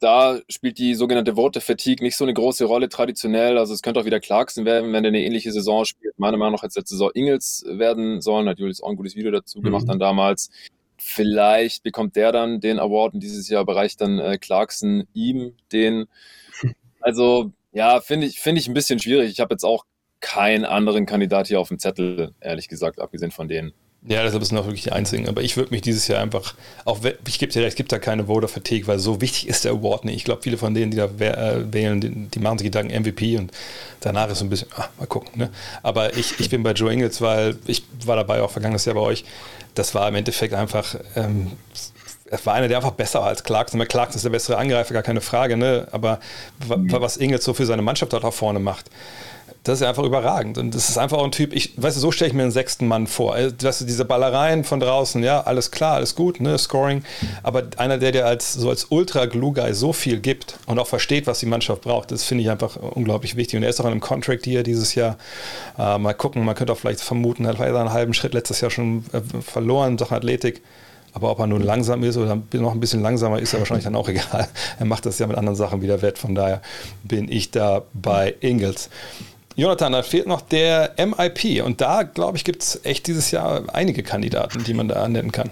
[0.00, 3.56] da spielt die sogenannte Vote Fatigue nicht so eine große Rolle traditionell.
[3.56, 6.18] Also es könnte auch wieder Clarkson werden, wenn er eine ähnliche Saison spielt.
[6.18, 8.48] Meiner Meinung nach hat letzte Saison Ingels werden sollen.
[8.48, 9.88] Hat Julius auch ein gutes Video dazu gemacht mhm.
[9.88, 10.50] dann damals.
[10.98, 16.06] Vielleicht bekommt der dann den Award und dieses Jahr bereicht dann äh, Clarkson ihm den.
[17.00, 19.30] Also ja, finde ich, finde ich ein bisschen schwierig.
[19.30, 19.84] Ich habe jetzt auch
[20.20, 23.72] keinen anderen Kandidat hier auf dem Zettel, ehrlich gesagt, abgesehen von denen.
[24.06, 25.28] Ja, deshalb sind auch wirklich die einzigen.
[25.28, 27.98] Aber ich würde mich dieses Jahr einfach, auch ich gebe dir recht, es gibt da
[27.98, 30.16] keine Voter Fatigue, weil so wichtig ist der Award nicht.
[30.16, 33.36] Ich glaube, viele von denen, die da äh, wählen, die, die, machen sich Gedanken MVP
[33.36, 33.50] und
[34.00, 35.32] danach ist so ein bisschen, ah, mal gucken.
[35.34, 35.50] Ne?
[35.82, 39.00] Aber ich, ich bin bei Joe Ingles, weil ich war dabei auch vergangenes Jahr bei
[39.00, 39.24] euch
[39.78, 41.52] das war im Endeffekt einfach, ähm,
[42.30, 43.80] es war einer, der einfach besser war als Clarkson.
[43.86, 45.88] Clarkson ist der bessere Angreifer, gar keine Frage, ne?
[45.92, 46.20] aber
[46.68, 46.92] mhm.
[46.92, 48.90] was Ingels so für seine Mannschaft dort auch vorne macht,
[49.68, 50.56] das ist einfach überragend.
[50.56, 52.50] Und das ist einfach auch ein Typ, ich, weißt du, so stelle ich mir einen
[52.50, 53.34] sechsten Mann vor.
[53.34, 57.04] Also, weißt du, diese Ballereien von draußen, ja, alles klar, alles gut, ne, Scoring.
[57.42, 61.40] Aber einer, der dir als, so als Ultra-Glue-Guy so viel gibt und auch versteht, was
[61.40, 63.56] die Mannschaft braucht, das finde ich einfach unglaublich wichtig.
[63.58, 65.18] Und er ist auch in einem Contract hier dieses Jahr.
[65.78, 68.70] Äh, mal gucken, man könnte auch vielleicht vermuten, er hat einen halben Schritt letztes Jahr
[68.70, 70.62] schon äh, verloren, Sachen Athletik.
[71.12, 73.96] Aber ob er nun langsam ist oder noch ein bisschen langsamer, ist er wahrscheinlich dann
[73.96, 74.48] auch egal.
[74.78, 76.18] Er macht das ja mit anderen Sachen wieder wett.
[76.18, 76.62] Von daher
[77.02, 78.88] bin ich da bei Ingels.
[79.58, 81.64] Jonathan, da fehlt noch der MIP.
[81.64, 85.32] Und da, glaube ich, gibt es echt dieses Jahr einige Kandidaten, die man da nennen
[85.32, 85.50] kann.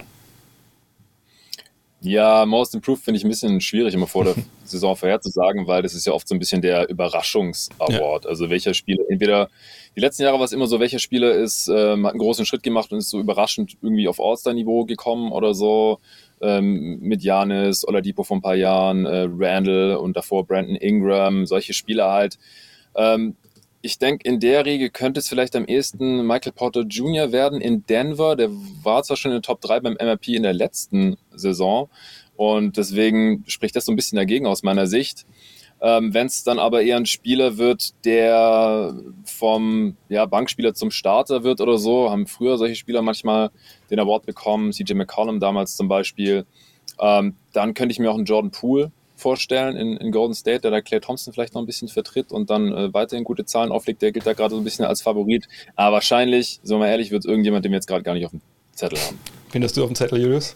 [2.02, 5.92] Ja, Most Improved finde ich ein bisschen schwierig immer vor der Saison vorherzusagen, weil das
[5.92, 8.24] ist ja oft so ein bisschen der Überraschungs-Award.
[8.24, 8.30] Ja.
[8.30, 9.48] Also welcher Spieler, entweder
[9.96, 12.62] die letzten Jahre war es immer so, welcher Spieler ist, ähm, hat einen großen Schritt
[12.62, 15.98] gemacht und ist so überraschend irgendwie auf All-Star-Niveau gekommen oder so.
[16.40, 21.72] Ähm, mit Janis, Oladipo vor ein paar Jahren, äh, Randall und davor Brandon Ingram, solche
[21.72, 22.38] Spieler halt.
[22.94, 23.34] Ähm,
[23.86, 27.30] ich denke, in der Regel könnte es vielleicht am ehesten Michael Porter Jr.
[27.30, 28.34] werden in Denver.
[28.34, 28.50] Der
[28.82, 31.88] war zwar schon in den Top 3 beim MRP in der letzten Saison
[32.34, 35.24] Und deswegen spricht das so ein bisschen dagegen aus meiner Sicht.
[35.80, 38.94] Ähm, Wenn es dann aber eher ein Spieler wird, der
[39.24, 43.50] vom ja, Bankspieler zum Starter wird oder so, haben früher solche Spieler manchmal
[43.90, 46.44] den Award bekommen, CJ McCollum damals zum Beispiel,
[46.98, 50.70] ähm, dann könnte ich mir auch einen Jordan Poole vorstellen in, in Golden State, der
[50.70, 54.02] da Clay Thompson vielleicht noch ein bisschen vertritt und dann äh, weiterhin gute Zahlen auflegt.
[54.02, 55.48] Der gilt da gerade so ein bisschen als Favorit.
[55.74, 58.30] Aber wahrscheinlich, so mal ehrlich, wird es irgendjemand, den wir jetzt gerade gar nicht auf
[58.30, 58.40] dem
[58.72, 59.18] Zettel haben.
[59.52, 60.54] Wen hast du auf dem Zettel, Julius?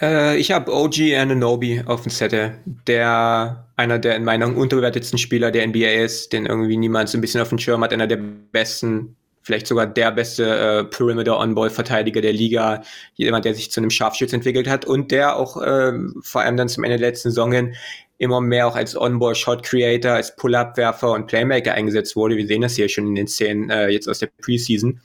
[0.00, 5.50] Äh, ich habe OG Ananobi auf dem Zettel, der einer der in meinen unterbewertetsten Spieler
[5.50, 8.16] der NBA ist, den irgendwie niemand so ein bisschen auf dem Schirm hat, einer der
[8.16, 12.82] besten, vielleicht sogar der beste äh, Perimeter-On-Ball-Verteidiger der Liga,
[13.14, 16.68] jemand, der sich zu einem Scharfschütz entwickelt hat und der auch äh, vor allem dann
[16.68, 17.72] zum Ende der letzten Saison
[18.18, 22.36] immer mehr auch als On-Ball-Shot-Creator, als Pull-Up-Werfer und Playmaker eingesetzt wurde.
[22.36, 25.00] Wir sehen das hier schon in den Szenen äh, jetzt aus der Preseason.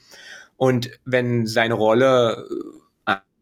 [0.55, 2.45] Und wenn seine Rolle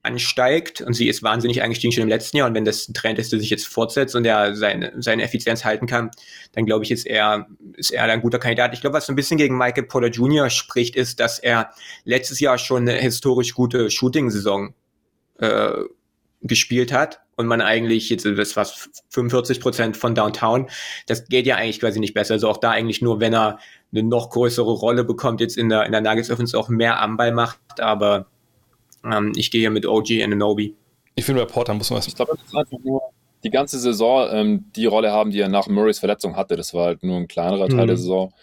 [0.08, 3.32] ansteigt und sie ist wahnsinnig eingestiegen schon im letzten Jahr und wenn das Trend ist,
[3.32, 6.10] der sich jetzt fortsetzt und er seine, seine Effizienz halten kann,
[6.54, 8.74] dann glaube ich, ist er, ist er ein guter Kandidat.
[8.74, 10.50] Ich glaube, was so ein bisschen gegen Michael Porter Jr.
[10.50, 11.72] spricht, ist, dass er
[12.06, 14.74] letztes Jahr schon eine historisch gute Shooting-Saison
[15.40, 15.84] äh,
[16.42, 20.68] gespielt hat und man eigentlich jetzt das was 45 Prozent von Downtown,
[21.06, 22.34] das geht ja eigentlich quasi nicht besser.
[22.34, 23.60] Also auch da eigentlich nur, wenn er
[23.92, 27.18] eine noch größere Rolle bekommt jetzt in der in der Nuggets Offense auch mehr am
[27.18, 28.28] Ball macht, aber
[29.12, 30.76] ähm, ich gehe mit OG Ananobi.
[31.16, 32.08] Ich finde, bei Porter muss man was.
[32.08, 33.02] Ich glaube, das ist einfach nur
[33.44, 36.56] die ganze Saison ähm, die Rolle haben, die er nach Murrays Verletzung hatte.
[36.56, 37.88] Das war halt nur ein kleinerer Teil Mhm.
[37.88, 38.34] der Saison.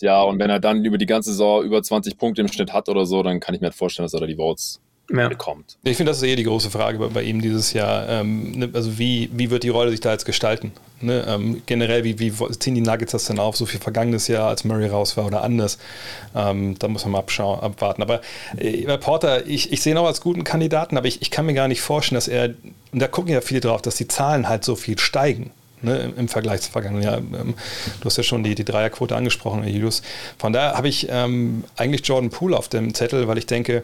[0.00, 0.26] Jahr.
[0.26, 3.04] Und wenn er dann über die ganze Saison über 20 Punkte im Schnitt hat oder
[3.04, 4.80] so, dann kann ich mir halt vorstellen, dass er da die Votes
[5.20, 5.28] Ja.
[5.28, 5.76] bekommt.
[5.84, 8.08] Ich finde, das ist eh die große Frage bei, bei ihm dieses Jahr.
[8.08, 10.72] Ähm, ne, also wie, wie wird die Rolle sich da jetzt gestalten?
[11.00, 11.24] Ne?
[11.28, 13.56] Ähm, generell, wie, wie ziehen die Nuggets das denn auf?
[13.56, 15.78] So viel vergangenes Jahr, als Murray raus war oder anders?
[16.34, 18.02] Ähm, da muss man mal abschauen, abwarten.
[18.02, 18.20] Aber
[18.56, 21.46] äh, bei Porter, ich, ich sehe ihn auch als guten Kandidaten, aber ich, ich kann
[21.46, 22.54] mir gar nicht vorstellen, dass er,
[22.92, 25.50] und da gucken ja viele drauf, dass die Zahlen halt so viel steigen.
[25.82, 27.18] Ne, im- Vergleich zum vergangenen Jahr.
[27.18, 27.54] Ähm,
[28.00, 30.02] du hast ja schon die, die Dreierquote angesprochen, Julius.
[30.38, 33.82] Von daher habe ich ähm, eigentlich Jordan Poole auf dem Zettel, weil ich denke,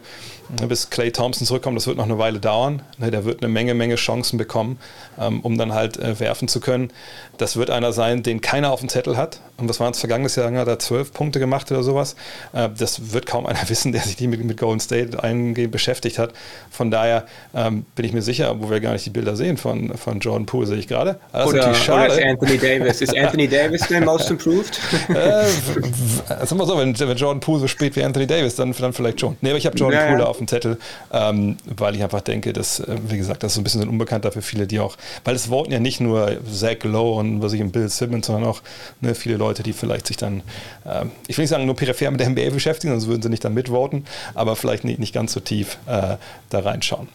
[0.59, 2.81] ne, bis Clay Thompson zurückkommt, das wird noch eine Weile dauern.
[2.97, 4.79] Ne, der wird eine Menge, Menge Chancen bekommen,
[5.19, 6.91] ähm, um dann halt äh, werfen zu können.
[7.37, 9.39] Das wird einer sein, den keiner auf dem Zettel hat.
[9.57, 10.51] Und was waren es vergangenes Jahr?
[10.53, 12.15] Hat er zwölf Punkte gemacht oder sowas?
[12.53, 16.17] Äh, das wird kaum einer wissen, der sich die mit, mit Golden State eingehend beschäftigt
[16.17, 16.33] hat.
[16.71, 19.97] Von daher ähm, bin ich mir sicher, wo wir gar nicht die Bilder sehen von,
[19.97, 21.19] von Jordan Poole, sehe ich gerade.
[21.33, 22.25] Das natürlich oder ist schade.
[22.25, 23.01] Anthony Davis.
[23.01, 24.79] Ist Anthony Davis der Most Improved?
[25.09, 28.55] äh, w- w- sag mal so, wenn, wenn Jordan Poole so spät wie Anthony Davis,
[28.55, 29.37] dann, dann vielleicht schon.
[29.41, 30.11] Nee, aber ich habe Jordan Ja, ja.
[30.13, 30.77] Poole auf dem Zettel,
[31.11, 33.89] ähm, weil ich einfach denke, dass, äh, wie gesagt, das ist so ein bisschen ein
[33.89, 37.53] Unbekannter für viele, die auch, weil es voten ja nicht nur Zach Lowe und was
[37.53, 38.61] ich und Bill Simmons, sondern auch
[39.01, 40.41] ne, viele Leute, die vielleicht sich dann,
[40.85, 43.43] ähm, ich will nicht sagen, nur peripher mit der NBA beschäftigen, sonst würden sie nicht
[43.43, 46.15] dann mitvoten, aber vielleicht nicht, nicht ganz so tief äh,
[46.49, 47.07] da reinschauen.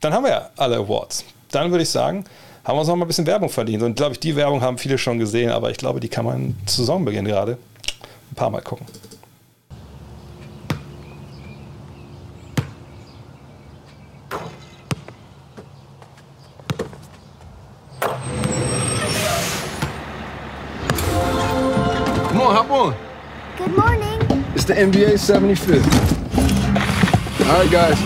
[0.00, 1.24] Dann haben wir ja alle Awards.
[1.50, 2.24] Dann würde ich sagen,
[2.66, 3.84] haben wir uns noch mal ein bisschen Werbung verdient.
[3.84, 6.56] Und glaube ich, die Werbung haben viele schon gesehen, aber ich glaube, die kann man
[6.66, 7.58] zu Saisonbeginn gerade
[8.32, 8.86] ein paar Mal gucken.
[22.30, 22.94] Come on, hop on.
[23.58, 24.44] Good morning.
[24.56, 25.86] It's the NBA 75th.
[27.48, 27.96] All right, guys,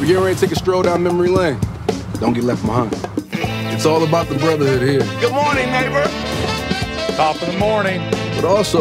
[0.00, 1.58] we're getting ready to take a stroll down memory lane.
[2.18, 3.19] Don't get left behind.
[3.72, 6.04] It's all about the brotherhood here, Good morning, neighbor.
[7.16, 8.00] Top of the morning.
[8.36, 8.80] but also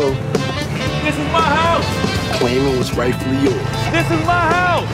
[1.03, 2.37] This is my house.
[2.37, 3.55] claiming what's rightfully yours.
[3.91, 4.87] This is my house.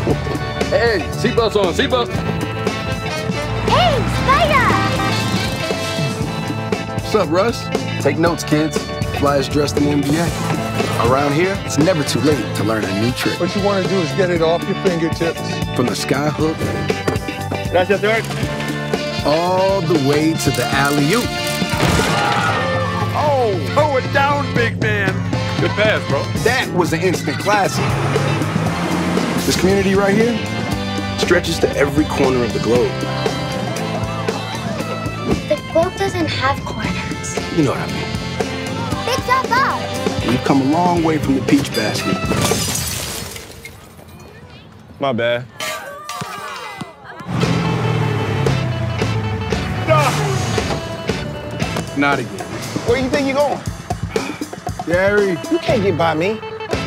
[0.70, 2.10] Hey, seatbelts on, seatbelts.
[3.70, 4.70] Hey, Spider!
[7.02, 7.68] What's up, Russ?
[8.04, 8.78] Take notes, kids.
[9.20, 11.10] Flyers dressed in the NBA.
[11.10, 13.40] Around here, it's never too late to learn a new trick.
[13.40, 15.40] What you want to do is get it off your fingertips.
[15.76, 16.58] From the sky hook
[17.72, 18.24] Gracias, Dirk.
[19.26, 21.26] All the way to the alley oop.
[23.18, 25.14] Oh, throw it down, big man.
[25.60, 26.22] Good pass, bro.
[26.44, 27.84] That was an instant classic.
[29.46, 30.38] This community right here
[31.20, 32.92] stretches to every corner of the globe.
[35.50, 37.58] The globe doesn't have corners.
[37.58, 38.16] You know what I mean.
[39.06, 40.28] Big drop out.
[40.28, 42.16] We've come a long way from the peach basket.
[45.00, 45.46] My bad.
[51.98, 52.32] Not again.
[52.88, 53.60] Where you think you're going?
[54.86, 56.40] Gary, You can't get by me.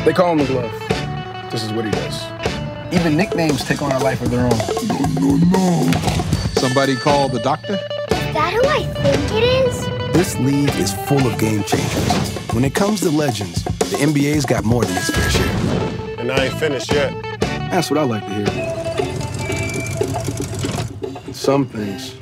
[0.05, 0.71] they call him the glove.
[1.51, 2.23] This is what he does.
[2.93, 4.49] Even nicknames take on a life of their own.
[4.87, 5.91] No, no, no.
[6.53, 7.73] Somebody call the doctor?
[7.73, 9.85] Is that who I think it is?
[10.13, 12.37] This league is full of game changers.
[12.53, 16.19] When it comes to legends, the NBA's got more than its fair share.
[16.19, 17.13] And I ain't finished yet.
[17.71, 18.45] That's what I like to hear.
[21.33, 22.15] Some things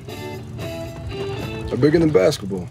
[1.78, 2.68] are bigger than basketball.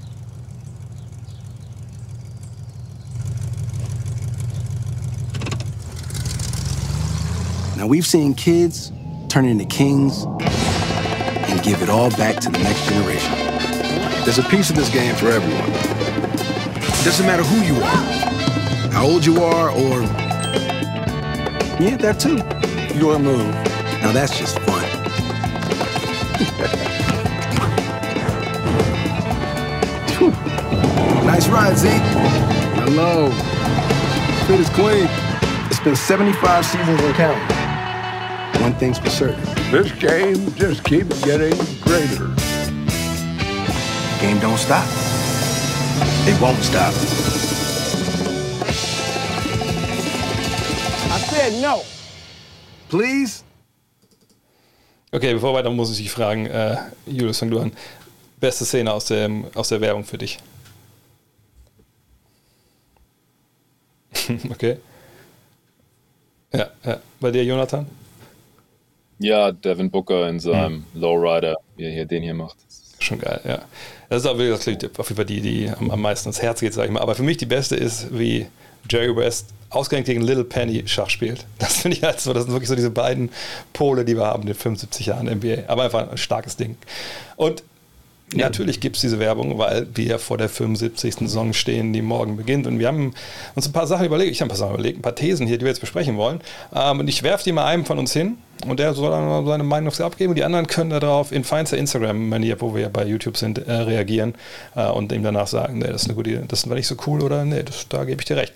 [7.76, 8.90] Now, we've seen kids
[9.28, 13.32] turn into kings and give it all back to the next generation.
[14.24, 15.70] There's a piece of this game for everyone.
[15.70, 20.02] It doesn't matter who you are, how old you are, or.
[21.78, 22.38] Yeah, that too.
[22.98, 23.54] Your move.
[24.00, 24.84] Now, that's just fun.
[31.36, 32.02] nice ride, Zeke.
[32.80, 33.30] Hello.
[34.46, 35.06] Fit is clean.
[35.66, 38.62] It's been 75 seasons and counting.
[38.62, 39.44] One thing's for certain.
[39.70, 42.28] This game just keeps getting greater.
[44.20, 44.86] Game don't stop.
[46.26, 46.94] It won't stop.
[51.12, 51.82] I said no.
[52.88, 53.44] Please?
[55.12, 57.72] Okay, bevor weiter muss ich dich fragen, äh, Julius, fang du an.
[58.40, 60.38] Beste Szene aus, dem, aus der Werbung für dich?
[64.50, 64.76] okay.
[66.52, 67.00] Ja, ja.
[67.20, 67.86] Bei dir, Jonathan?
[69.18, 71.00] Ja, Devin Booker in seinem Hm.
[71.00, 72.56] Lowrider, wie er hier den hier macht.
[72.98, 73.62] Schon geil, ja.
[74.08, 76.74] Das ist auch wirklich auf jeden Fall die, die am, am meisten ins Herz geht,
[76.74, 77.00] sag ich mal.
[77.00, 78.46] Aber für mich die beste ist, wie
[78.88, 81.44] Jerry West ausgerechnet gegen Little Penny Schach spielt.
[81.58, 83.30] Das finde ich halt so, das sind wirklich so diese beiden
[83.72, 85.68] Pole, die wir haben in den 75 Jahren NBA.
[85.68, 86.76] Aber einfach ein starkes Ding.
[87.36, 87.62] Und
[88.34, 91.14] Natürlich gibt es diese Werbung, weil wir vor der 75.
[91.14, 92.66] Saison stehen, die morgen beginnt.
[92.66, 93.14] Und wir haben
[93.54, 94.32] uns ein paar Sachen überlegt.
[94.32, 96.40] Ich habe ein paar Sachen überlegt, ein paar Thesen hier, die wir jetzt besprechen wollen.
[96.74, 99.62] Ähm, und ich werfe die mal einem von uns hin und der soll dann seine
[99.62, 100.30] Meinung dazu abgeben.
[100.30, 103.72] Und die anderen können darauf in feinster Instagram-Manier, wo wir ja bei YouTube sind, äh,
[103.72, 104.34] reagieren
[104.74, 106.96] äh, und ihm danach sagen: Nee, das ist eine gute Idee, das war nicht so
[107.06, 108.54] cool oder nee, das, da gebe ich dir recht.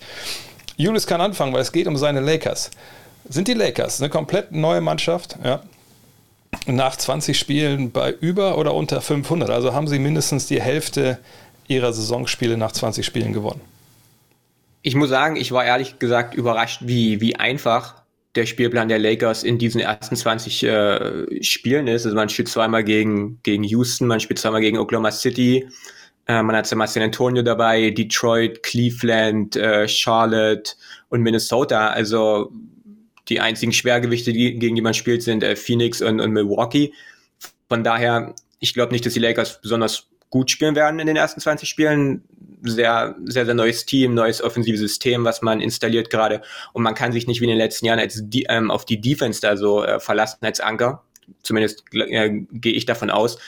[0.75, 2.71] Julius kann anfangen, weil es geht um seine Lakers.
[3.29, 5.37] Sind die Lakers eine komplett neue Mannschaft?
[5.45, 5.61] Ja
[6.65, 9.49] nach 20 Spielen bei über oder unter 500.
[9.49, 11.19] Also haben sie mindestens die Hälfte
[11.67, 13.61] ihrer Saisonspiele nach 20 Spielen gewonnen.
[14.83, 18.01] Ich muss sagen, ich war ehrlich gesagt überrascht, wie, wie einfach
[18.35, 22.05] der Spielplan der Lakers in diesen ersten 20 äh, Spielen ist.
[22.05, 25.67] Also man spielt zweimal gegen, gegen Houston, man spielt zweimal gegen Oklahoma City,
[26.27, 30.73] äh, man hat zweimal San Antonio dabei, Detroit, Cleveland, äh, Charlotte
[31.09, 31.89] und Minnesota.
[31.89, 32.51] Also
[33.31, 36.93] die einzigen Schwergewichte, die, gegen die man spielt, sind äh, Phoenix und, und Milwaukee.
[37.69, 41.39] Von daher, ich glaube nicht, dass die Lakers besonders gut spielen werden in den ersten
[41.39, 42.23] 20 Spielen.
[42.63, 46.41] Sehr, sehr, sehr neues Team, neues offensives System, was man installiert gerade.
[46.73, 49.01] Und man kann sich nicht wie in den letzten Jahren als die, ähm, auf die
[49.01, 51.03] Defense da so äh, verlassen als Anker.
[51.41, 53.39] Zumindest äh, gehe ich davon aus.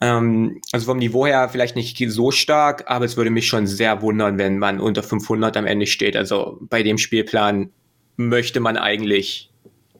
[0.00, 4.02] Ähm, also vom Niveau her vielleicht nicht so stark, aber es würde mich schon sehr
[4.02, 6.16] wundern, wenn man unter 500 am Ende steht.
[6.16, 7.70] Also bei dem Spielplan
[8.18, 9.48] möchte man eigentlich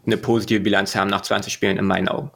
[0.04, 2.30] eine positive Bilanz haben nach 20 Spielen in meinen Augen.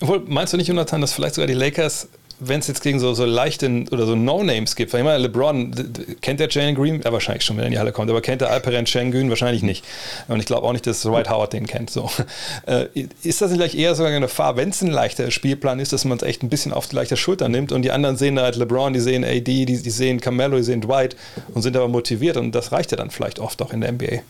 [0.00, 2.08] Obwohl, meinst du nicht, Jonathan, dass vielleicht sogar die Lakers,
[2.40, 5.74] wenn es jetzt gegen so, so leichte oder so No-Names gibt, weil ich meine, LeBron,
[6.20, 7.02] kennt der Jalen Green?
[7.02, 9.62] Ja, wahrscheinlich schon, wenn er in die Halle kommt, aber kennt der Alperen Schengen Wahrscheinlich
[9.62, 9.84] nicht.
[10.28, 11.90] Und ich glaube auch nicht, dass Dwight Howard den kennt.
[11.90, 12.10] So.
[12.66, 12.86] Äh,
[13.22, 16.18] ist das vielleicht eher sogar eine Gefahr, wenn es ein leichter Spielplan ist, dass man
[16.18, 18.56] es echt ein bisschen auf die leichte Schulter nimmt und die anderen sehen da halt
[18.56, 21.16] LeBron, die sehen AD, die, die sehen Carmelo, die sehen Dwight
[21.54, 24.20] und sind aber motiviert und das reicht ja dann vielleicht oft auch in der NBA.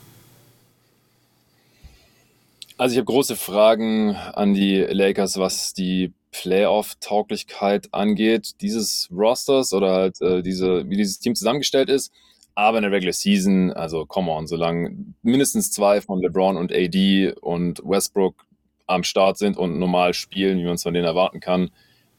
[2.78, 9.92] Also ich habe große Fragen an die Lakers, was die Playoff-Tauglichkeit angeht, dieses Rosters oder
[9.92, 12.12] halt äh, diese, wie dieses Team zusammengestellt ist.
[12.54, 17.32] Aber in der Regular Season, also come on, solange mindestens zwei von LeBron und AD
[17.40, 18.46] und Westbrook
[18.86, 21.70] am Start sind und normal spielen, wie man es von denen erwarten kann,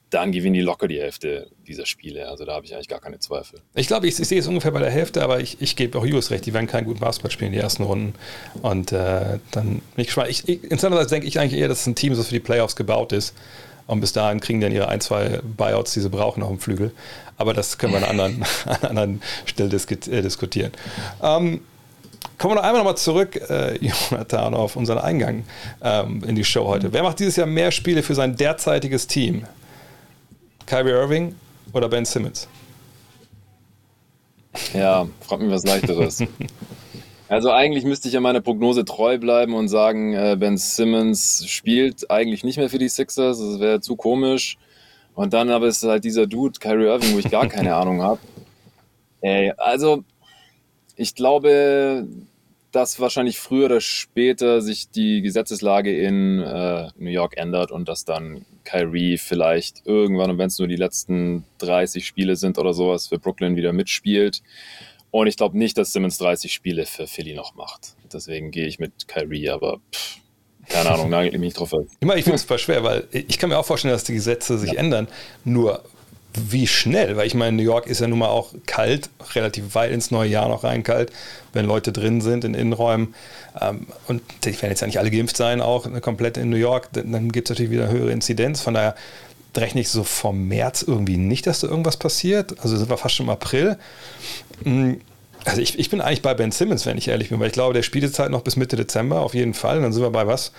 [0.09, 2.27] dann gewinnen die locker die Hälfte dieser Spiele.
[2.27, 3.61] Also da habe ich eigentlich gar keine Zweifel.
[3.75, 6.05] Ich glaube, ich, ich, sehe es ungefähr bei der Hälfte, aber ich, ich gebe auch
[6.05, 8.13] Julius recht, die werden keinen guten Basketball spielen in die ersten Runden.
[8.61, 10.29] Und äh, dann bin ich gespannt.
[10.29, 12.39] Ich, ich, Insgesamt denke ich eigentlich eher, dass es ein Team ist, das für die
[12.39, 13.35] Playoffs gebaut ist.
[13.87, 16.59] Und bis dahin kriegen die dann ihre ein, zwei Buyouts, die sie brauchen, auf dem
[16.59, 16.91] Flügel.
[17.37, 20.71] Aber das können wir an einer anderen, an anderen Stelle äh, diskutieren.
[21.21, 21.61] Ähm,
[22.37, 25.43] Kommen wir noch einmal nochmal zurück, äh, Jonathan, auf unseren Eingang
[25.83, 26.93] ähm, in die Show heute.
[26.93, 29.45] Wer macht dieses Jahr mehr Spiele für sein derzeitiges Team?
[30.69, 31.35] Kyrie Irving
[31.73, 32.47] oder Ben Simmons?
[34.71, 36.23] Ja, frag mich was leichteres.
[37.27, 42.11] also eigentlich müsste ich ja meiner Prognose treu bleiben und sagen, äh, Ben Simmons spielt
[42.11, 44.59] eigentlich nicht mehr für die Sixers, das wäre zu komisch.
[45.15, 48.19] Und dann aber ist halt dieser Dude, Kyrie Irving, wo ich gar keine Ahnung habe.
[49.21, 50.03] Ey, also
[50.95, 52.07] ich glaube,
[52.71, 58.05] dass wahrscheinlich früher oder später sich die Gesetzeslage in äh, New York ändert und dass
[58.05, 63.07] dann Kyrie vielleicht irgendwann, und wenn es nur die letzten 30 Spiele sind oder sowas,
[63.07, 64.43] für Brooklyn wieder mitspielt.
[65.11, 67.95] Und ich glaube nicht, dass Simmons 30 Spiele für Philly noch macht.
[68.13, 70.17] Deswegen gehe ich mit Kyrie, aber pff,
[70.67, 71.73] Keine Ahnung, nagelt mich nicht drauf.
[71.99, 74.13] Ich, meine, ich finde es super schwer, weil ich kann mir auch vorstellen, dass die
[74.13, 74.79] Gesetze sich ja.
[74.79, 75.07] ändern.
[75.43, 75.83] Nur
[76.35, 79.91] wie schnell, weil ich meine, New York ist ja nun mal auch kalt, relativ weit
[79.91, 81.11] ins neue Jahr noch rein kalt,
[81.53, 83.15] wenn Leute drin sind in Innenräumen.
[83.59, 86.89] Ähm, und die werden jetzt ja nicht alle geimpft sein, auch komplett in New York.
[86.93, 88.61] Dann gibt es natürlich wieder höhere Inzidenz.
[88.61, 88.95] Von daher
[89.57, 92.59] rechne ich so vom März irgendwie nicht, dass da irgendwas passiert.
[92.61, 93.77] Also sind wir fast schon im April.
[94.63, 95.01] Hm,
[95.45, 97.73] also ich, ich bin eigentlich bei Ben Simmons, wenn ich ehrlich bin, weil ich glaube,
[97.73, 99.77] der spielt jetzt halt noch bis Mitte Dezember auf jeden Fall.
[99.77, 100.51] Und dann sind wir bei was?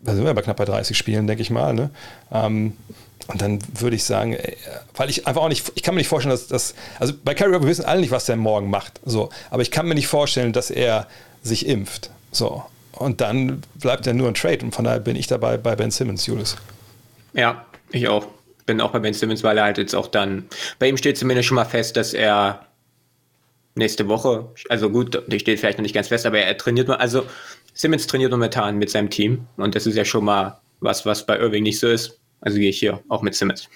[0.00, 1.72] Da sind wir bei knapp bei 30 Spielen, denke ich mal.
[1.72, 1.90] Ne?
[2.32, 2.76] Ähm,
[3.32, 4.56] und dann würde ich sagen, äh,
[4.94, 7.52] weil ich einfach auch nicht, ich kann mir nicht vorstellen, dass das, also bei Carrie
[7.52, 10.52] wir wissen alle nicht, was der morgen macht, so, aber ich kann mir nicht vorstellen,
[10.52, 11.08] dass er
[11.42, 12.64] sich impft, so.
[12.92, 15.90] Und dann bleibt er nur ein Trade und von daher bin ich dabei bei Ben
[15.90, 16.56] Simmons, Julius.
[17.32, 18.26] Ja, ich auch.
[18.64, 20.46] Bin auch bei Ben Simmons, weil er halt jetzt auch dann,
[20.78, 22.66] bei ihm steht zumindest schon mal fest, dass er
[23.74, 27.26] nächste Woche, also gut, die steht vielleicht noch nicht ganz fest, aber er trainiert, also
[27.74, 31.38] Simmons trainiert momentan mit seinem Team und das ist ja schon mal was, was bei
[31.38, 32.18] Irving nicht so ist.
[32.42, 33.68] Also gehe ich hier auch mit Simmons.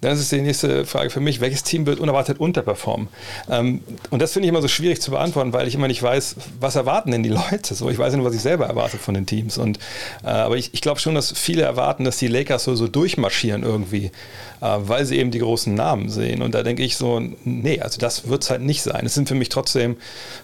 [0.00, 3.08] Dann ist die nächste Frage für mich, welches Team wird unerwartet unterperformen?
[3.50, 6.36] Ähm, und das finde ich immer so schwierig zu beantworten, weil ich immer nicht weiß,
[6.60, 7.74] was erwarten denn die Leute?
[7.74, 9.58] So, ich weiß nur, was ich selber erwarte von den Teams.
[9.58, 9.78] Und,
[10.22, 13.62] äh, aber ich, ich glaube schon, dass viele erwarten, dass die Lakers so, so durchmarschieren
[13.62, 14.06] irgendwie,
[14.60, 16.42] äh, weil sie eben die großen Namen sehen.
[16.42, 19.04] Und da denke ich so, nee, also das wird es halt nicht sein.
[19.06, 19.96] Es sind für mich trotzdem,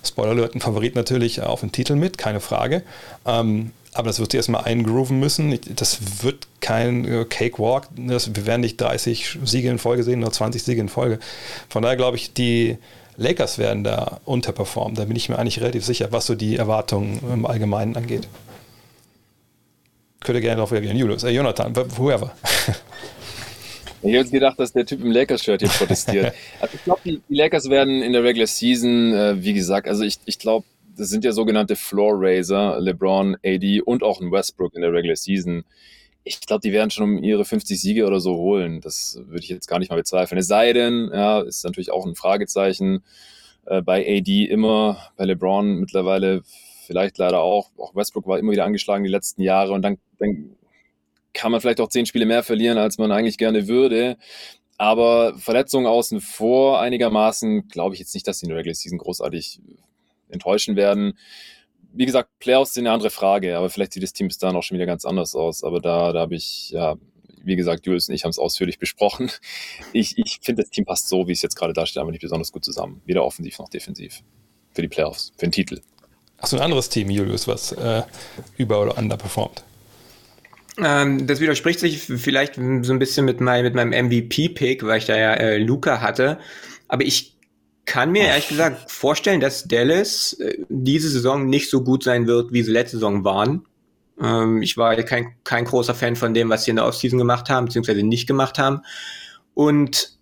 [0.04, 2.82] Spoiler Alert, ein Favorit natürlich auf den Titel mit, keine Frage.
[3.26, 5.58] Ähm, aber das wird erstmal eingrooven müssen.
[5.76, 7.88] Das wird kein äh, Cakewalk.
[7.94, 11.18] wir werden nicht 30 Siege in Folge sehen, nur 20 Siege in Folge.
[11.68, 12.78] Von daher glaube ich, die
[13.16, 14.94] Lakers werden da unterperformen.
[14.96, 18.28] Da bin ich mir eigentlich relativ sicher, was so die Erwartungen im Allgemeinen angeht.
[20.20, 20.96] Könnte gerne darauf reagieren.
[20.96, 22.32] Julius, äh, Jonathan, whoever.
[24.04, 26.34] Ich hätte gedacht, dass der Typ im Lakers-Shirt hier protestiert.
[26.60, 30.02] also ich glaube, die, die, Lakers werden in der Regular Season, äh, wie gesagt, also
[30.02, 30.66] ich, ich glaube,
[30.96, 35.16] das sind ja sogenannte Floor Raiser, LeBron, AD und auch ein Westbrook in der Regular
[35.16, 35.64] Season.
[36.24, 38.80] Ich glaube, die werden schon um ihre 50 Siege oder so holen.
[38.80, 40.38] Das würde ich jetzt gar nicht mal bezweifeln.
[40.38, 43.02] Es sei denn, ja, ist natürlich auch ein Fragezeichen.
[43.66, 46.42] Äh, bei AD immer, bei LeBron mittlerweile
[46.86, 47.70] vielleicht leider auch.
[47.76, 50.56] Auch Westbrook war immer wieder angeschlagen die letzten Jahre und dann, dann
[51.34, 54.16] kann man vielleicht auch zehn Spiele mehr verlieren, als man eigentlich gerne würde.
[54.78, 58.98] Aber Verletzungen außen vor einigermaßen glaube ich jetzt nicht, dass die in der Regular Season
[58.98, 59.60] großartig
[60.32, 61.18] enttäuschen werden.
[61.92, 64.62] Wie gesagt, Playoffs sind eine andere Frage, aber vielleicht sieht das Team bis dahin auch
[64.62, 65.62] schon wieder ganz anders aus.
[65.62, 66.96] Aber da, da habe ich, ja,
[67.44, 69.30] wie gesagt, Julius und ich haben es ausführlich besprochen.
[69.92, 72.50] Ich, ich finde, das Team passt so, wie es jetzt gerade dasteht, aber nicht besonders
[72.50, 73.02] gut zusammen.
[73.04, 74.22] Weder offensiv noch defensiv.
[74.72, 75.80] Für die Playoffs, für den Titel.
[76.38, 78.02] Hast du ein anderes Team, Julius, was äh,
[78.56, 79.62] über- oder underperformt?
[80.78, 82.60] Ähm, das widerspricht sich vielleicht so
[82.92, 86.38] ein bisschen mit, mein, mit meinem MVP-Pick, weil ich da ja äh, Luca hatte.
[86.88, 87.31] Aber ich
[87.84, 92.52] kann mir ehrlich gesagt vorstellen, dass Dallas äh, diese Saison nicht so gut sein wird,
[92.52, 93.66] wie sie letzte Saison waren.
[94.20, 97.50] Ähm, ich war kein, kein großer Fan von dem, was sie in der Offseason gemacht
[97.50, 98.82] haben, beziehungsweise nicht gemacht haben.
[99.54, 100.18] Und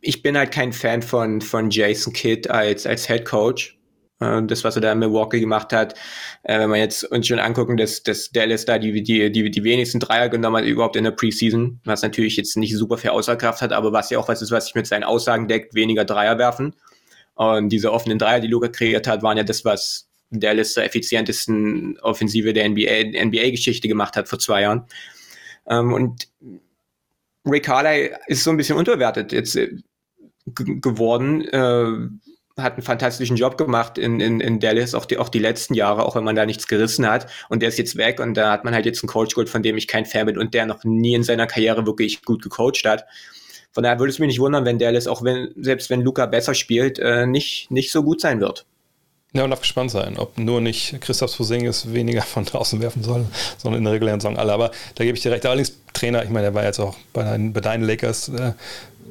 [0.00, 3.75] ich bin halt kein Fan von, von Jason Kidd als, als Head Coach.
[4.20, 5.94] Äh, das, was er da in Milwaukee gemacht hat.
[6.42, 9.64] Äh, wenn man jetzt uns schon angucken, dass, dass Dallas da die, die, die, die
[9.64, 13.62] wenigsten Dreier genommen hat überhaupt in der Preseason, was natürlich jetzt nicht super viel Außerkraft
[13.62, 16.38] hat, aber was ja auch was ist, was sich mit seinen Aussagen deckt, weniger Dreier
[16.38, 16.74] werfen.
[17.34, 21.98] Und diese offenen Dreier, die Luca kreiert hat, waren ja das, was Dallas zur effizientesten
[22.00, 24.86] Offensive der NBA, NBA-Geschichte gemacht hat vor zwei Jahren.
[25.68, 26.28] Ähm, und
[27.44, 29.70] Ray Carlyle ist so ein bisschen unterwertet jetzt äh,
[30.46, 31.42] geworden.
[31.48, 32.08] Äh,
[32.56, 36.06] hat einen fantastischen Job gemacht in, in, in Dallas, auch die, auch die letzten Jahre,
[36.06, 37.26] auch wenn man da nichts gerissen hat.
[37.50, 39.62] Und der ist jetzt weg und da hat man halt jetzt einen Coach geholt, von
[39.62, 42.84] dem ich kein Fan bin und der noch nie in seiner Karriere wirklich gut gecoacht
[42.86, 43.04] hat.
[43.72, 46.54] Von daher würde es mich nicht wundern, wenn Dallas, auch wenn, selbst wenn Luca besser
[46.54, 48.64] spielt, äh, nicht, nicht so gut sein wird.
[49.34, 53.26] Ja, und darf gespannt sein, ob nur nicht Christoph Fusingis weniger von draußen werfen soll,
[53.58, 54.54] sondern in der regulären Saison alle.
[54.54, 55.44] Aber da gebe ich dir recht.
[55.44, 58.52] Allerdings Trainer, ich meine, der war jetzt auch bei deinen, bei deinen Lakers äh,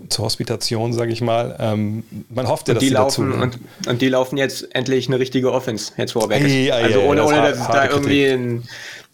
[0.10, 1.56] zur Hospitation, sage ich mal.
[1.60, 5.08] Ähm, man hofft ja, dass die sie laufen dazu, und, und, die laufen jetzt endlich
[5.08, 6.52] eine richtige Offense, jetzt wo er weg ist.
[6.52, 8.64] Ja, also ja, ohne, ohne dass es da irgendwie, ein,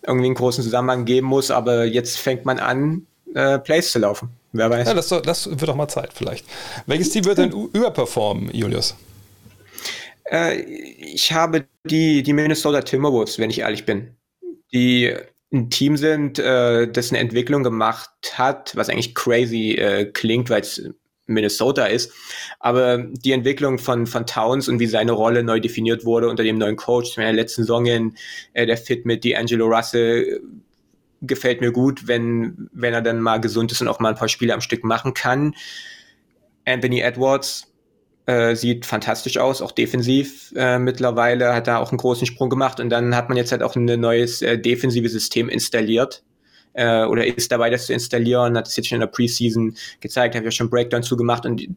[0.06, 4.30] irgendwie einen großen Zusammenhang geben muss, aber jetzt fängt man an, äh, Plays zu laufen.
[4.54, 4.88] Wer weiß.
[4.88, 6.46] Ja, das, das wird doch mal Zeit vielleicht.
[6.86, 8.96] Welches Team wird denn überperformen, Julius?
[10.26, 14.16] Äh, ich habe die, die Minnesota Timberwolves, wenn ich ehrlich bin.
[14.74, 15.14] Die
[15.52, 20.62] ein Team sind, äh, das eine Entwicklung gemacht hat, was eigentlich crazy äh, klingt, weil
[20.62, 20.89] es
[21.28, 22.12] Minnesota ist.
[22.60, 26.58] Aber die Entwicklung von, von Towns und wie seine Rolle neu definiert wurde unter dem
[26.58, 28.16] neuen Coach, in der letzten Saison in,
[28.54, 30.41] äh, der Fit mit D'Angelo Russell
[31.22, 34.28] gefällt mir gut, wenn, wenn er dann mal gesund ist und auch mal ein paar
[34.28, 35.54] Spiele am Stück machen kann.
[36.66, 37.71] Anthony Edwards
[38.26, 42.80] äh, sieht fantastisch aus, auch defensiv äh, mittlerweile hat er auch einen großen Sprung gemacht
[42.80, 46.24] und dann hat man jetzt halt auch ein neues äh, defensives System installiert
[46.74, 50.36] äh, oder ist dabei, das zu installieren, hat es jetzt schon in der Preseason gezeigt,
[50.36, 51.68] habe ja schon Breakdown zugemacht und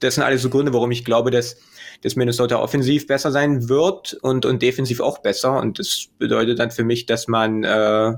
[0.00, 1.56] das sind alles so Gründe, warum ich glaube, dass,
[2.02, 6.70] dass Minnesota offensiv besser sein wird und, und defensiv auch besser und das bedeutet dann
[6.70, 8.14] für mich, dass man äh,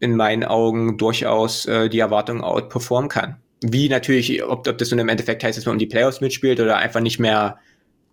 [0.00, 3.36] in meinen Augen durchaus äh, die Erwartungen outperformen kann.
[3.62, 6.60] Wie natürlich, ob, ob das nun im Endeffekt heißt, dass man um die Playoffs mitspielt
[6.60, 7.58] oder einfach nicht mehr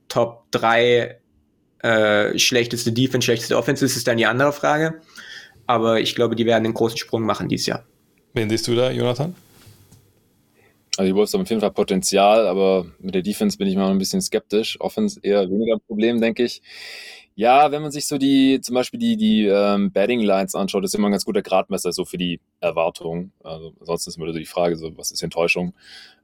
[0.07, 1.19] Top 3
[1.79, 5.01] äh, schlechteste Defense, schlechteste Offense ist, ist dann die andere Frage.
[5.67, 7.85] Aber ich glaube, die werden einen großen Sprung machen dieses Jahr.
[8.33, 9.35] Wen siehst du da, Jonathan?
[10.97, 13.89] Also die Wolves haben auf jeden Fall Potenzial, aber mit der Defense bin ich mal
[13.89, 14.79] ein bisschen skeptisch.
[14.79, 16.61] Offense eher weniger ein Problem, denke ich.
[17.35, 20.93] Ja, wenn man sich so die, zum Beispiel die, die ähm, Batting Lines anschaut, ist
[20.93, 23.31] immer ein ganz guter Gradmesser so für die Erwartung.
[23.43, 25.73] Also ansonsten ist immer so die Frage, so, was ist Enttäuschung,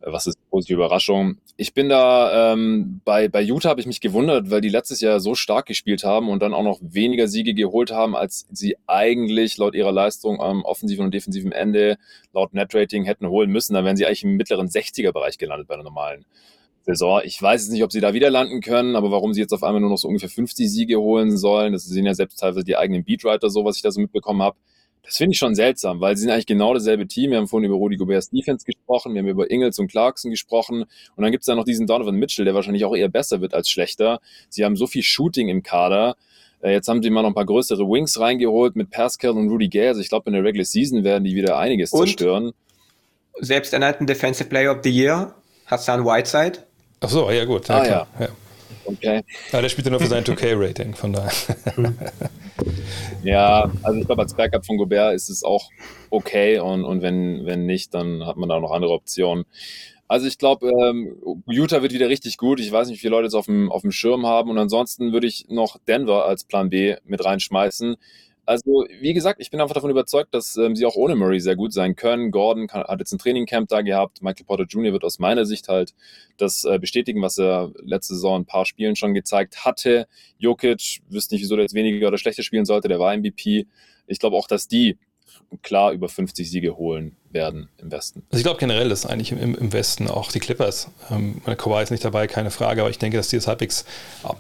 [0.01, 1.37] äh, was ist positive Überraschung.
[1.57, 5.19] Ich bin da, ähm, bei, bei Utah habe ich mich gewundert, weil die letztes Jahr
[5.19, 9.57] so stark gespielt haben und dann auch noch weniger Siege geholt haben, als sie eigentlich
[9.57, 11.97] laut ihrer Leistung am offensiven und defensiven Ende
[12.33, 13.73] laut Netrating hätten holen müssen.
[13.73, 16.25] Da wären sie eigentlich im mittleren 60er-Bereich gelandet bei einer normalen
[16.89, 17.21] Saison.
[17.23, 19.63] Ich weiß jetzt nicht, ob sie da wieder landen können, aber warum sie jetzt auf
[19.63, 22.77] einmal nur noch so ungefähr 50 Siege holen sollen, das sind ja selbst teilweise die
[22.77, 24.57] eigenen Beatwriter, so was ich da so mitbekommen habe.
[25.03, 27.31] Das finde ich schon seltsam, weil sie sind eigentlich genau dasselbe Team.
[27.31, 30.83] Wir haben vorhin über Rudy Gobert's Defense gesprochen, wir haben über Ingles und Clarkson gesprochen
[30.83, 33.53] und dann gibt es da noch diesen Donovan Mitchell, der wahrscheinlich auch eher besser wird
[33.53, 34.19] als schlechter.
[34.49, 36.15] Sie haben so viel Shooting im Kader.
[36.61, 39.69] Äh, jetzt haben sie mal noch ein paar größere Wings reingeholt mit Pascal und Rudy
[39.69, 39.87] Gay.
[39.87, 42.51] Also ich glaube, in der Regular Season werden die wieder einiges und zerstören.
[43.39, 45.35] Selbst ernannten Defensive Player of the Year,
[45.65, 46.68] Hassan Whiteside.
[47.01, 47.67] Ach so, ja gut.
[47.67, 48.07] Ja, ah, ja.
[48.19, 48.29] ja.
[48.85, 49.21] Okay.
[49.51, 51.31] Ja, der spielt ja nur für sein 2K-Rating, von daher.
[53.23, 55.69] ja, also ich glaube, als Backup von Gobert ist es auch
[56.09, 59.45] okay und, und wenn, wenn nicht, dann hat man da noch andere Optionen.
[60.07, 62.59] Also ich glaube, ähm, Utah wird wieder richtig gut.
[62.59, 64.49] Ich weiß nicht, wie viele Leute es auf dem, auf dem Schirm haben.
[64.49, 67.95] Und ansonsten würde ich noch Denver als Plan B mit reinschmeißen.
[68.49, 71.55] Also, wie gesagt, ich bin einfach davon überzeugt, dass ähm, sie auch ohne Murray sehr
[71.55, 72.31] gut sein können.
[72.31, 74.23] Gordon kann, hat jetzt ein Trainingcamp da gehabt.
[74.23, 74.91] Michael Porter Jr.
[74.91, 75.93] wird aus meiner Sicht halt
[76.37, 80.07] das äh, bestätigen, was er letzte Saison ein paar Spielen schon gezeigt hatte.
[80.39, 82.87] Jokic, wüsste nicht, wieso der jetzt weniger oder schlechter spielen sollte.
[82.87, 83.67] Der war MVP.
[84.07, 84.97] Ich glaube auch, dass die
[85.63, 88.23] klar über 50 Siege holen werden im Westen.
[88.29, 91.91] Also ich glaube generell, dass eigentlich im, im, Westen auch die Clippers, ähm, Kawhi ist
[91.91, 93.85] nicht dabei, keine Frage, aber ich denke, dass die das halbwegs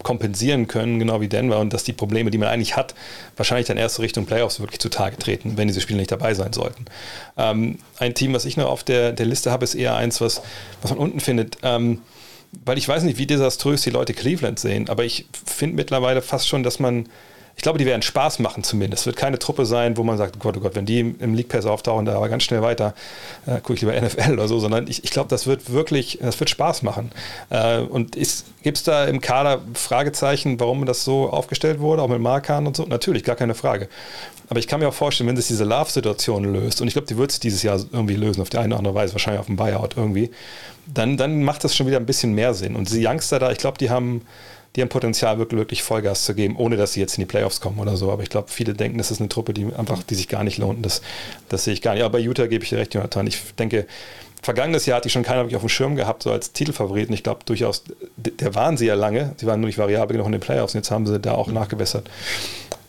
[0.03, 2.95] kompensieren können, genau wie Denver und dass die Probleme, die man eigentlich hat,
[3.37, 6.85] wahrscheinlich dann erst Richtung Playoffs wirklich zutage treten, wenn diese Spiele nicht dabei sein sollten.
[7.37, 10.41] Ähm, ein Team, was ich noch auf der, der Liste habe, ist eher eins, was,
[10.81, 11.57] was man unten findet.
[11.63, 12.01] Ähm,
[12.65, 16.47] weil ich weiß nicht, wie desaströs die Leute Cleveland sehen, aber ich finde mittlerweile fast
[16.47, 17.07] schon, dass man
[17.59, 19.01] ich glaube, die werden Spaß machen zumindest.
[19.01, 21.33] Es wird keine Truppe sein, wo man sagt, oh Gott, oh Gott, wenn die im
[21.33, 22.93] League Pass auftauchen, da aber ganz schnell weiter,
[23.47, 26.39] äh, gucke ich lieber NFL oder so, sondern ich, ich glaube, das wird wirklich, das
[26.39, 27.11] wird Spaß machen.
[27.49, 28.15] Äh, und
[28.63, 32.77] gibt es da im Kader Fragezeichen, warum das so aufgestellt wurde, auch mit Markan und
[32.77, 32.85] so?
[32.85, 33.89] Natürlich, gar keine Frage.
[34.47, 37.17] Aber ich kann mir auch vorstellen, wenn sich diese Love-Situation löst, und ich glaube, die
[37.17, 39.57] wird es dieses Jahr irgendwie lösen, auf die eine oder andere Weise, wahrscheinlich auf dem
[39.57, 40.31] Buyout irgendwie,
[40.87, 42.77] dann, dann macht das schon wieder ein bisschen mehr Sinn.
[42.77, 44.21] Und diese Youngster da, ich glaube, die haben
[44.75, 47.59] die haben Potenzial, wirklich, wirklich Vollgas zu geben, ohne dass sie jetzt in die Playoffs
[47.59, 48.11] kommen oder so.
[48.11, 50.57] Aber ich glaube, viele denken, das ist eine Truppe, die einfach, die sich gar nicht
[50.57, 50.85] lohnt.
[50.85, 51.01] Das,
[51.49, 52.03] das sehe ich gar nicht.
[52.03, 53.25] Aber bei Utah gebe ich dir recht, Jonathan.
[53.25, 53.87] Ich denke,
[54.41, 57.13] vergangenes Jahr hatte ich schon keiner wirklich auf dem Schirm gehabt, so als Titelfavoriten.
[57.13, 57.83] Ich glaube durchaus,
[58.17, 59.33] der waren sie ja lange.
[59.37, 61.47] Sie waren nur nicht variabel genug in den Playoffs und jetzt haben sie da auch
[61.47, 62.09] nachgebessert.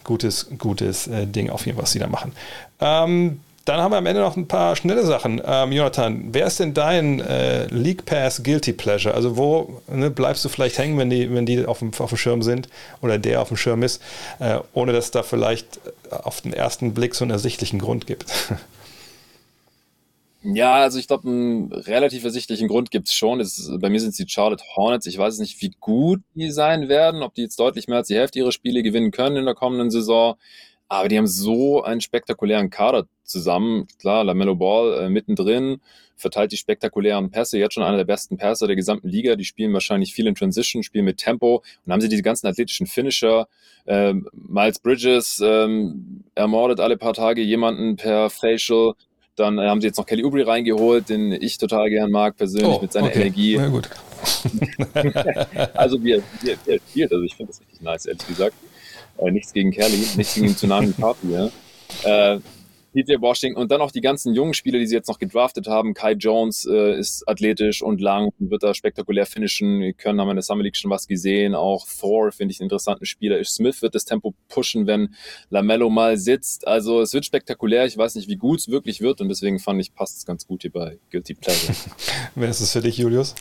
[0.05, 2.33] Gutes, gutes äh, Ding auf jeden Fall, was sie da machen.
[2.81, 3.41] Ähm,
[3.71, 5.41] dann haben wir am Ende noch ein paar schnelle Sachen.
[5.45, 9.15] Ähm, Jonathan, wer ist denn dein äh, League Pass Guilty Pleasure?
[9.15, 12.19] Also wo ne, bleibst du vielleicht hängen, wenn die, wenn die auf dem, auf dem
[12.19, 12.69] Schirm sind
[13.01, 14.03] oder der auf dem Schirm ist,
[14.41, 15.79] äh, ohne dass da vielleicht
[16.11, 18.27] auf den ersten Blick so einen ersichtlichen Grund gibt?
[20.43, 23.41] Ja, also ich glaube, einen relativ ersichtlichen Grund gibt es schon.
[23.41, 25.05] Ist, bei mir sind es die Charlotte Hornets.
[25.05, 28.15] Ich weiß nicht, wie gut die sein werden, ob die jetzt deutlich mehr als die
[28.15, 30.37] Hälfte ihrer Spiele gewinnen können in der kommenden Saison.
[30.91, 33.87] Aber die haben so einen spektakulären Kader zusammen.
[34.01, 35.81] Klar, LaMelo Ball äh, mittendrin,
[36.17, 39.37] verteilt die spektakulären Pässe, jetzt schon einer der besten Pässe der gesamten Liga.
[39.37, 42.49] Die spielen wahrscheinlich viel in Transition, spielen mit Tempo und dann haben sie diese ganzen
[42.49, 43.47] athletischen Finisher.
[43.87, 48.95] Ähm, Miles Bridges ähm, ermordet alle paar Tage jemanden per Facial.
[49.37, 52.79] Dann äh, haben sie jetzt noch Kelly Oubre reingeholt, den ich total gern mag, persönlich
[52.79, 53.21] oh, mit seiner okay.
[53.21, 53.57] Energie.
[53.57, 53.89] Na gut.
[55.75, 58.57] also wie er, wie er spielt, also ich finde das richtig nice, ehrlich gesagt.
[59.19, 61.29] Äh, nichts gegen Kelly, nichts gegen den Tsunami Party.
[61.31, 61.51] Ja.
[62.05, 62.41] Äh,
[62.93, 65.95] PJ Washington und dann auch die ganzen jungen Spieler, die sie jetzt noch gedraftet haben.
[65.95, 69.81] Kai Jones äh, ist athletisch und lang und wird da spektakulär finishen.
[69.81, 71.55] Wir können, haben in der Summer League schon was gesehen.
[71.55, 73.39] Auch Thor finde ich einen interessanten Spieler.
[73.39, 75.15] Ish Smith wird das Tempo pushen, wenn
[75.51, 76.67] Lamello mal sitzt.
[76.67, 77.87] Also es wird spektakulär.
[77.87, 80.47] Ich weiß nicht, wie gut es wirklich wird und deswegen fand ich, passt es ganz
[80.47, 81.75] gut hier bei Guilty Pleasure.
[82.35, 83.35] Wer ist es für dich, Julius?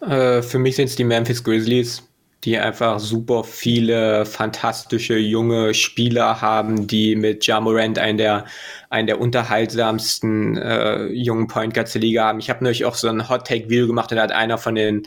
[0.00, 2.02] Äh, für mich sind es die Memphis Grizzlies,
[2.44, 8.46] die einfach super viele fantastische junge Spieler haben, die mit Ja Morant einen der,
[8.90, 12.40] einen der unterhaltsamsten äh, jungen Point Guards der Liga haben.
[12.40, 14.74] Ich habe neulich auch so ein Hot Take Video gemacht und da hat einer von
[14.74, 15.06] den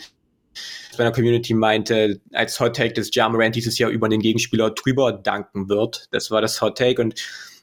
[0.98, 5.12] meiner Community meinte, als Hot Take, dass Ja Morant dieses Jahr über den Gegenspieler drüber
[5.12, 6.08] danken wird.
[6.12, 7.16] Das war das Hot Take und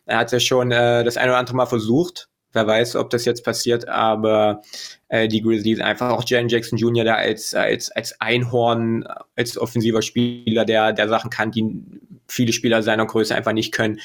[0.04, 2.28] er hat ja schon äh, das eine oder andere Mal versucht.
[2.52, 4.62] Wer weiß, ob das jetzt passiert, aber
[5.08, 7.04] äh, die Grizzlies einfach auch Jan Jackson Jr.
[7.04, 9.04] da als, als, als Einhorn,
[9.36, 11.82] als offensiver Spieler, der, der Sachen kann, die
[12.28, 14.00] viele Spieler seiner Größe einfach nicht können.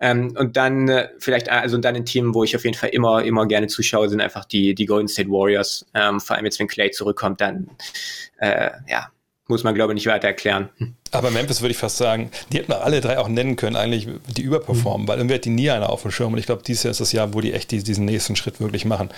[0.00, 3.24] Ähm, und dann äh, vielleicht, also dann ein Team, wo ich auf jeden Fall immer,
[3.24, 5.86] immer gerne zuschaue, sind einfach die, die Golden State Warriors.
[5.94, 7.70] Ähm, vor allem jetzt, wenn Clay zurückkommt, dann
[8.38, 9.10] äh, ja,
[9.48, 10.68] muss man, glaube ich, nicht weiter erklären.
[11.10, 14.42] Aber Memphis würde ich fast sagen, die hätten alle drei auch nennen können, eigentlich, die
[14.42, 15.08] überperformen, mhm.
[15.08, 16.32] weil irgendwie hat die nie einer auf dem Schirm.
[16.32, 18.84] Und ich glaube, dieses Jahr ist das Jahr, wo die echt diesen nächsten Schritt wirklich
[18.84, 19.10] machen.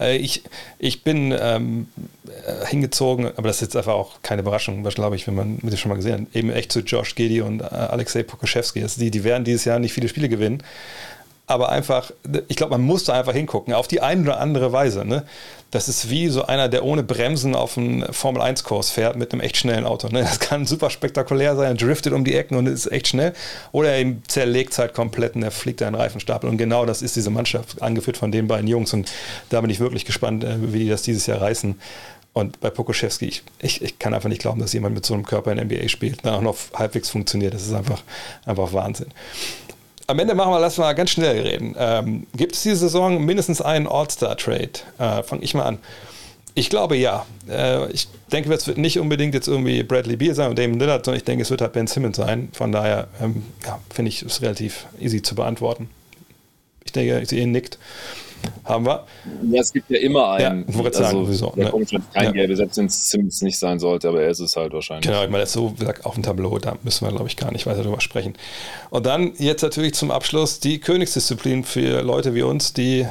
[0.00, 0.42] Äh, ich,
[0.78, 1.88] ich bin ähm,
[2.26, 5.58] äh, hingezogen, aber das ist jetzt einfach auch keine Überraschung, was glaube ich, wenn man
[5.62, 8.84] mit dir schon mal gesehen hat, eben echt zu Josh Gedi und äh, Alexei Pokoschewski.
[8.96, 10.62] Die, die werden dieses Jahr nicht viele Spiele gewinnen
[11.46, 12.10] aber einfach,
[12.48, 15.04] ich glaube, man muss da einfach hingucken, auf die eine oder andere Weise.
[15.04, 15.24] Ne?
[15.70, 19.56] Das ist wie so einer, der ohne Bremsen auf einen Formel-1-Kurs fährt mit einem echt
[19.56, 20.08] schnellen Auto.
[20.08, 20.22] Ne?
[20.22, 23.32] Das kann super spektakulär sein, er driftet um die Ecken und ist echt schnell.
[23.70, 26.50] Oder er zerlegt es halt komplett und er fliegt einen Reifenstapel.
[26.50, 28.92] Und genau das ist diese Mannschaft, angeführt von den beiden Jungs.
[28.92, 29.10] Und
[29.50, 31.78] da bin ich wirklich gespannt, äh, wie die das dieses Jahr reißen.
[32.32, 35.24] Und bei Pokoschewski, ich, ich, ich, kann einfach nicht glauben, dass jemand mit so einem
[35.24, 37.54] Körper in NBA spielt, dann auch noch halbwegs funktioniert.
[37.54, 38.02] Das ist einfach,
[38.44, 39.06] einfach Wahnsinn
[40.06, 41.74] am Ende machen wir, lass mal ganz schnell reden.
[41.78, 44.70] Ähm, gibt es diese Saison mindestens einen All-Star-Trade?
[44.98, 45.78] Äh, Fange ich mal an.
[46.54, 47.26] Ich glaube ja.
[47.48, 51.04] Äh, ich denke, es wird nicht unbedingt jetzt irgendwie Bradley Beal sein und Damon Lillard,
[51.04, 52.48] sondern ich denke, es wird halt Ben Simmons sein.
[52.52, 55.90] Von daher ähm, ja, finde ich es relativ easy zu beantworten.
[56.84, 57.78] Ich denke, ich sehe ihn nickt.
[58.64, 59.04] Haben wir.
[59.50, 60.60] Ja, es gibt ja immer einen.
[60.60, 61.52] Ja, ich wollte sagen, also, sowieso.
[61.56, 61.70] Der ne?
[61.70, 62.30] kommt kein ja.
[62.30, 65.06] Gelbe, selbst wenn es Simmons nicht sein sollte, aber er ist es halt wahrscheinlich.
[65.06, 67.28] Genau, ich meine, das ist so wie gesagt, auf dem Tableau, da müssen wir, glaube
[67.28, 68.34] ich, gar nicht weiter drüber sprechen.
[68.90, 73.06] Und dann jetzt natürlich zum Abschluss die Königsdisziplin für Leute wie uns, die äh,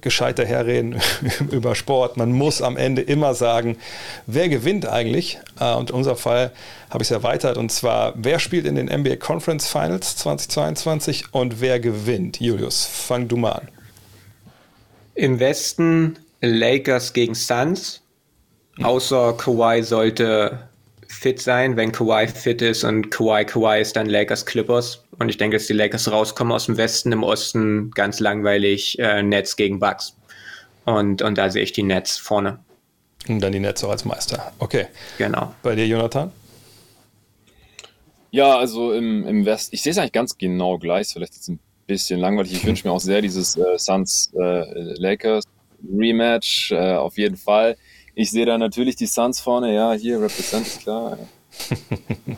[0.00, 1.00] gescheiter herreden
[1.50, 2.16] über Sport.
[2.16, 3.76] Man muss am Ende immer sagen,
[4.26, 5.38] wer gewinnt eigentlich?
[5.60, 6.52] Äh, und in unserem Fall
[6.90, 11.60] habe ich es erweitert und zwar, wer spielt in den NBA Conference Finals 2022 und
[11.60, 12.40] wer gewinnt?
[12.40, 13.68] Julius, fang du mal an.
[15.16, 18.02] Im Westen Lakers gegen Suns.
[18.82, 20.68] Außer Kawhi sollte
[21.08, 21.76] fit sein.
[21.76, 25.02] Wenn Kawhi fit ist und Kawhi Kawhi ist, dann Lakers Clippers.
[25.18, 27.12] Und ich denke, dass die Lakers rauskommen aus dem Westen.
[27.12, 30.14] Im Osten ganz langweilig äh, Nets gegen Bucks.
[30.84, 32.58] Und, und da sehe ich die Nets vorne.
[33.26, 34.52] Und dann die Nets auch als Meister.
[34.58, 34.86] Okay.
[35.16, 35.54] Genau.
[35.62, 36.30] Bei dir, Jonathan?
[38.30, 41.58] Ja, also im, im Westen, ich sehe es eigentlich ganz genau gleich, vielleicht jetzt ein
[41.86, 42.52] bisschen langweilig.
[42.52, 45.44] Ich wünsche mir auch sehr dieses äh, Suns äh, Lakers
[45.88, 47.76] Rematch, äh, auf jeden Fall.
[48.14, 51.18] Ich sehe da natürlich die Suns vorne, ja, hier represent ist klar.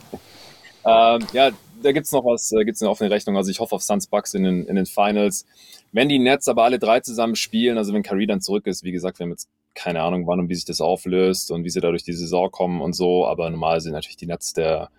[0.85, 3.37] ähm, ja, da gibt es noch was, äh, gibt es eine offene Rechnung.
[3.37, 5.45] Also ich hoffe auf Suns Bucks in den, in den Finals.
[5.91, 8.91] Wenn die Nets aber alle drei zusammen spielen, also wenn Curry dann zurück ist, wie
[8.91, 11.79] gesagt, wir haben jetzt keine Ahnung, wann und wie sich das auflöst und wie sie
[11.79, 14.89] da durch die Saison kommen und so, aber normal sind natürlich die Nets der,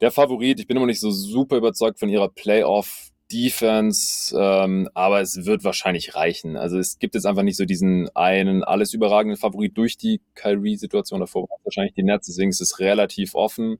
[0.00, 0.58] der Favorit.
[0.58, 5.64] Ich bin immer nicht so super überzeugt von ihrer Playoff- Defense, ähm, aber es wird
[5.64, 6.56] wahrscheinlich reichen.
[6.56, 11.20] Also es gibt jetzt einfach nicht so diesen einen alles überragenden Favorit durch die Kyrie-Situation
[11.20, 11.48] davor.
[11.64, 13.78] Wahrscheinlich die Nets, deswegen ist es relativ offen.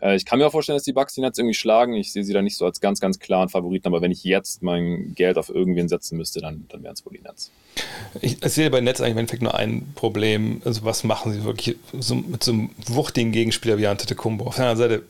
[0.00, 1.94] Äh, ich kann mir auch vorstellen, dass die Bucks die Nets irgendwie schlagen.
[1.94, 4.62] Ich sehe sie da nicht so als ganz, ganz klaren Favoriten, aber wenn ich jetzt
[4.62, 7.50] mein Geld auf irgendwen setzen müsste, dann, dann wären es wohl die Nets.
[8.20, 10.62] Ich, sehe bei Nets eigentlich im Endeffekt nur ein Problem.
[10.64, 14.46] Also was machen sie wirklich so, mit so einem wuchtigen Gegenspieler wie Antetokounmpo?
[14.46, 15.02] Auf der anderen Seite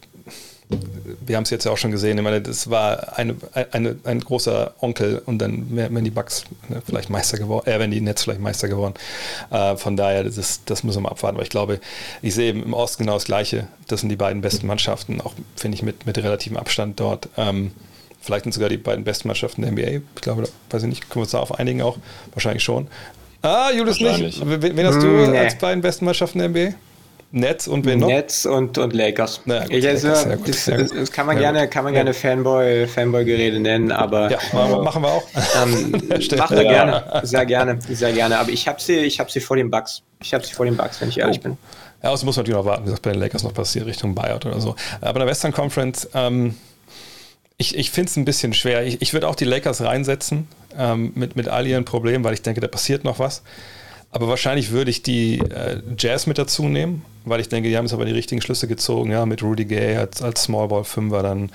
[1.26, 3.36] wir haben es jetzt ja auch schon gesehen, ich meine, das war eine,
[3.72, 7.90] eine, ein großer Onkel und dann wären die Bucks ne, vielleicht Meister geworden, äh, wenn
[7.90, 8.94] die Nets vielleicht Meister geworden.
[9.50, 11.80] Äh, von daher, das, ist, das müssen wir abwarten, weil ich glaube,
[12.22, 13.68] ich sehe im Osten genau das Gleiche.
[13.86, 17.28] Das sind die beiden besten Mannschaften, auch finde ich mit, mit relativem Abstand dort.
[17.36, 17.72] Ähm,
[18.20, 20.02] vielleicht sind sogar die beiden besten Mannschaften der NBA.
[20.16, 21.96] Ich glaube, weiß ich nicht, können wir uns da auf einigen auch?
[22.32, 22.88] Wahrscheinlich schon.
[23.40, 24.42] Ah, Julius nicht.
[24.44, 25.38] Wen hast du hm, nee.
[25.38, 26.74] als beiden besten Mannschaften der NBA?
[27.30, 28.08] Netz und wen noch?
[28.08, 29.42] Netz und, und Lakers.
[29.44, 32.86] Naja, gut, ich, also, Lakers, das, das, kann man ja, gerne, kann man gerne Fanboy,
[32.86, 34.30] Fanboy-Gerede nennen, aber.
[34.30, 35.24] Ja, machen wir auch.
[35.62, 35.90] Ähm,
[36.38, 37.20] machen wir gerne.
[37.24, 38.38] Sehr gerne, sehr gerne.
[38.38, 40.02] Aber ich habe sie, ich habe sie vor den Bugs.
[40.22, 41.42] Ich habe sie vor den Bugs, wenn ich ehrlich oh.
[41.42, 41.58] bin.
[42.02, 44.14] Ja, außerdem muss man natürlich noch warten, wie das bei den Lakers noch passiert, Richtung
[44.14, 44.74] Buyout oder so.
[45.00, 46.54] Aber in der Western Conference, ähm,
[47.58, 48.86] ich, ich finde es ein bisschen schwer.
[48.86, 50.46] Ich, ich würde auch die Lakers reinsetzen
[50.78, 53.42] ähm, mit, mit all ihren Problemen, weil ich denke, da passiert noch was.
[54.10, 57.84] Aber wahrscheinlich würde ich die äh, Jazz mit dazu nehmen, weil ich denke, die haben
[57.84, 61.50] jetzt aber die richtigen Schlüsse gezogen, ja, mit Rudy Gay als, als Smallball Fünfer, dann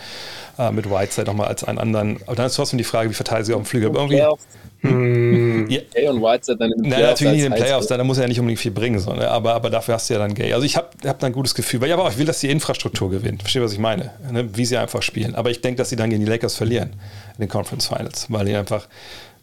[0.58, 2.20] äh, mit Whiteside nochmal als einen anderen.
[2.26, 3.90] Aber dann ist trotzdem die Frage, wie verteilen sie auf dem Flügel.
[3.90, 4.24] Aber irgendwie,
[4.84, 5.68] Hm.
[5.68, 7.22] Gay und Whiteside dann in den Playoffs.
[7.22, 9.30] natürlich nicht in den Playoffs, da muss er ja nicht unbedingt viel bringen, so, ne?
[9.30, 10.52] aber, aber dafür hast du ja dann Gay.
[10.52, 12.42] Also ich habe hab da ein gutes Gefühl, weil ich aber auch, ich will, dass
[12.42, 13.42] die Infrastruktur gewinnt.
[13.42, 14.12] Verstehe, was ich meine?
[14.30, 14.50] Ne?
[14.58, 15.36] Wie sie einfach spielen.
[15.36, 16.90] Aber ich denke, dass sie dann gegen die Lakers verlieren
[17.38, 18.88] in den Conference Finals, weil ihnen einfach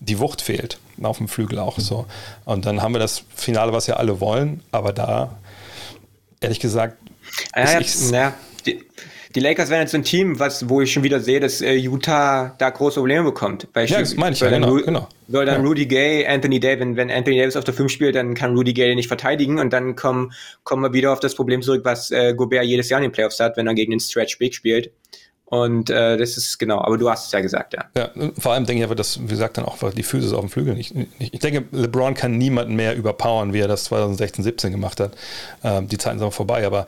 [0.01, 0.78] die Wucht fehlt.
[1.03, 2.05] Auf dem Flügel auch so.
[2.45, 5.39] Und dann haben wir das Finale, was ja alle wollen, aber da,
[6.41, 6.97] ehrlich gesagt,
[7.55, 7.80] ja,
[8.12, 8.34] ja,
[8.66, 8.82] die,
[9.34, 12.55] die Lakers wären jetzt ein Team, was, wo ich schon wieder sehe, dass äh, Utah
[12.59, 13.68] da große Probleme bekommt.
[13.74, 15.09] Weil ja, das meine ich ja, genau, genau.
[15.28, 15.68] Weil dann ja.
[15.68, 18.72] Rudy Gay, Anthony Davis, wenn, wenn Anthony Davis auf der 5 spielt, dann kann Rudy
[18.72, 20.32] Gay nicht verteidigen und dann kommen,
[20.64, 23.38] kommen wir wieder auf das Problem zurück, was äh, Gobert jedes Jahr in den Playoffs
[23.38, 24.91] hat, wenn er gegen den Stretch Big spielt.
[25.51, 27.84] Und äh, das ist genau, aber du hast es ja gesagt, ja.
[27.96, 30.48] Ja, vor allem denke ich aber, dass, wie gesagt, dann auch die Physis auf dem
[30.48, 31.34] Flügel nicht, nicht.
[31.34, 35.12] Ich denke, LeBron kann niemanden mehr überpowern, wie er das 2016, 17 gemacht hat.
[35.64, 36.86] Ähm, die Zeiten sind auch vorbei, aber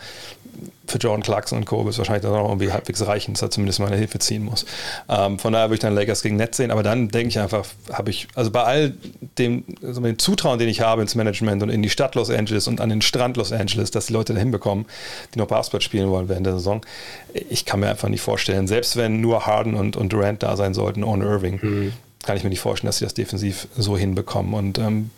[0.87, 1.89] für Jordan Clarkson und Co.
[1.89, 4.66] ist wahrscheinlich dann auch irgendwie halbwegs reichen, dass er zumindest mal eine Hilfe ziehen muss.
[5.09, 7.64] Ähm, von daher würde ich dann Lakers gegen Netz sehen, aber dann denke ich einfach,
[7.93, 8.95] habe ich, also bei all
[9.39, 12.66] dem, also dem Zutrauen, den ich habe ins Management und in die Stadt Los Angeles
[12.68, 14.87] und an den Strand Los Angeles, dass die Leute da hinbekommen,
[15.35, 16.85] die noch Basketball spielen wollen während der Saison,
[17.33, 20.74] ich kann mir einfach nicht vorstellen, selbst wenn nur Harden und, und Durant da sein
[20.74, 21.93] sollten ohne Irving, mhm.
[22.24, 25.11] kann ich mir nicht vorstellen, dass sie das defensiv so hinbekommen und ähm,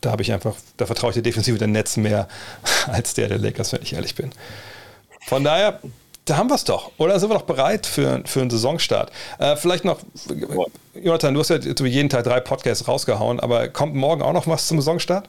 [0.00, 2.28] da habe ich einfach, da vertraue ich der Defensive der Netz mehr
[2.86, 4.30] als der der Lakers, wenn ich ehrlich bin.
[5.26, 5.80] Von daher,
[6.24, 6.92] da haben wir es doch.
[6.98, 9.10] Oder sind wir doch bereit für, für einen Saisonstart?
[9.38, 10.00] Äh, vielleicht noch,
[10.94, 14.68] Jonathan, du hast ja jeden Tag drei Podcasts rausgehauen, aber kommt morgen auch noch was
[14.68, 15.28] zum Saisonstart?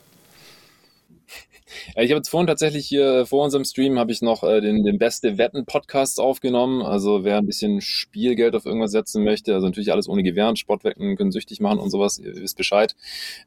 [1.96, 4.84] Ja, ich habe jetzt vorhin tatsächlich hier vor unserem Stream habe ich noch äh, den,
[4.84, 6.82] den Beste Wetten Podcast aufgenommen.
[6.82, 11.16] Also wer ein bisschen Spielgeld auf irgendwas setzen möchte, also natürlich alles ohne Gewähr, Sportwetten
[11.16, 12.96] können süchtig machen und sowas, ihr wisst Bescheid.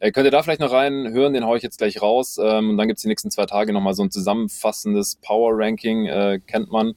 [0.00, 2.38] Äh, könnt ihr da vielleicht noch rein hören, den haue ich jetzt gleich raus.
[2.42, 6.40] Ähm, und dann gibt's die nächsten zwei Tage nochmal so ein zusammenfassendes Power Ranking, äh,
[6.46, 6.94] kennt man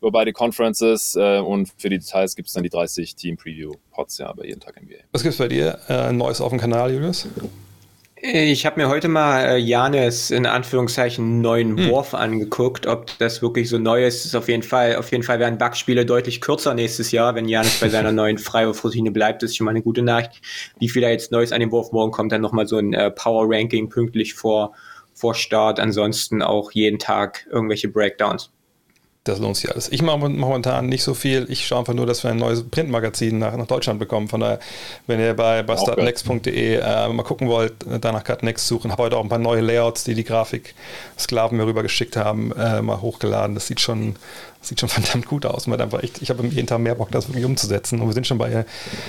[0.00, 3.72] über beide Conferences äh, und für die Details gibt es dann die 30 Team Preview
[3.90, 4.96] Pods ja bei jeden Tag NBA.
[5.12, 7.26] Was gibt's bei dir äh, Neues auf dem Kanal, Julius?
[8.20, 11.88] Ich habe mir heute mal äh, Janis in Anführungszeichen neuen hm.
[11.88, 14.24] Wurf angeguckt, ob das wirklich so neu ist.
[14.24, 17.78] ist auf jeden Fall, auf jeden Fall werden Backspiele deutlich kürzer nächstes Jahr, wenn Janis
[17.78, 19.42] bei seiner neuen Freiwurfroutine bleibt.
[19.42, 20.40] Das ist schon mal eine gute Nachricht.
[20.78, 23.10] Wie viel da jetzt Neues an den Wurf morgen kommt, dann nochmal so ein äh,
[23.12, 24.74] Power Ranking pünktlich vor,
[25.14, 25.78] vor Start.
[25.78, 28.50] Ansonsten auch jeden Tag irgendwelche Breakdowns
[29.28, 29.90] das lohnt sich alles.
[29.92, 31.46] Ich mache momentan nicht so viel.
[31.48, 34.28] Ich schaue einfach nur, dass wir ein neues Printmagazin nach, nach Deutschland bekommen.
[34.28, 34.58] Von daher,
[35.06, 38.90] wenn ihr bei, startnext.de äh, mal gucken wollt, danach Cut Next suchen.
[38.90, 43.00] Habe heute auch ein paar neue Layouts, die die Grafik-Sklaven mir rübergeschickt haben, äh, mal
[43.00, 43.54] hochgeladen.
[43.54, 44.16] Das sieht schon,
[44.60, 45.66] sieht schon verdammt gut aus.
[45.66, 48.00] Man einfach echt, ich habe jeden Tag mehr Bock, das wirklich umzusetzen.
[48.00, 48.64] Und wir sind schon bei,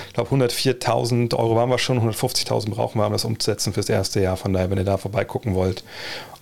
[0.08, 4.20] ich glaube, 104.000 Euro waren wir schon, 150.000 brauchen wir, um das umzusetzen fürs erste
[4.20, 4.36] Jahr.
[4.36, 5.82] Von daher, wenn ihr da vorbeigucken wollt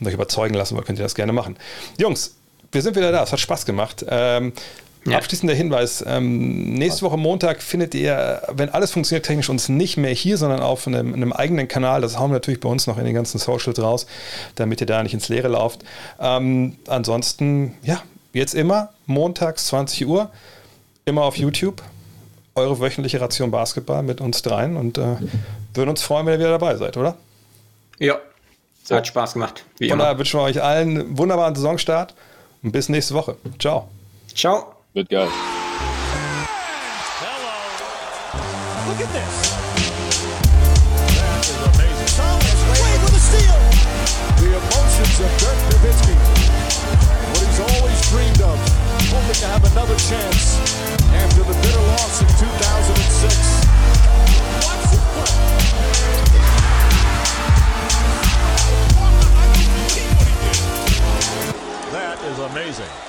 [0.00, 1.56] und euch überzeugen lassen wollt, könnt ihr das gerne machen.
[1.98, 2.37] Jungs,
[2.72, 3.22] wir sind wieder da.
[3.22, 4.04] Es hat Spaß gemacht.
[4.08, 4.52] Ähm,
[5.06, 5.16] ja.
[5.16, 10.12] Abschließender Hinweis: ähm, Nächste Woche Montag findet ihr, wenn alles funktioniert technisch, uns nicht mehr
[10.12, 12.00] hier, sondern auf einem, einem, eigenen Kanal.
[12.00, 14.06] Das hauen wir natürlich bei uns noch in den ganzen Socials raus,
[14.56, 15.82] damit ihr da nicht ins Leere lauft.
[16.20, 18.02] Ähm, ansonsten, ja,
[18.32, 20.30] jetzt immer montags 20 Uhr,
[21.04, 21.82] immer auf YouTube.
[22.54, 25.16] Eure wöchentliche Ration Basketball mit uns dreien und äh,
[25.74, 27.16] würden uns freuen, wenn ihr wieder dabei seid, oder?
[28.00, 28.18] Ja,
[28.90, 29.64] hat Spaß gemacht.
[29.78, 32.14] Wie Von daher wünschen wir euch allen einen wunderbaren Saisonstart.
[32.68, 33.34] Und bis nächste Woche.
[33.58, 33.88] Ciao.
[34.34, 34.74] Ciao.
[34.92, 35.26] Wird geil.
[37.18, 37.48] Hello.
[38.86, 39.56] Look at this.
[41.16, 42.12] That is amazing.
[44.36, 46.12] The emotions of Dirk Nowitzki.
[47.32, 48.58] What he's always dreamed of.
[49.08, 50.60] Hoping to have another chance
[51.16, 53.47] after the bitter loss in 2006.
[62.28, 63.07] is amazing.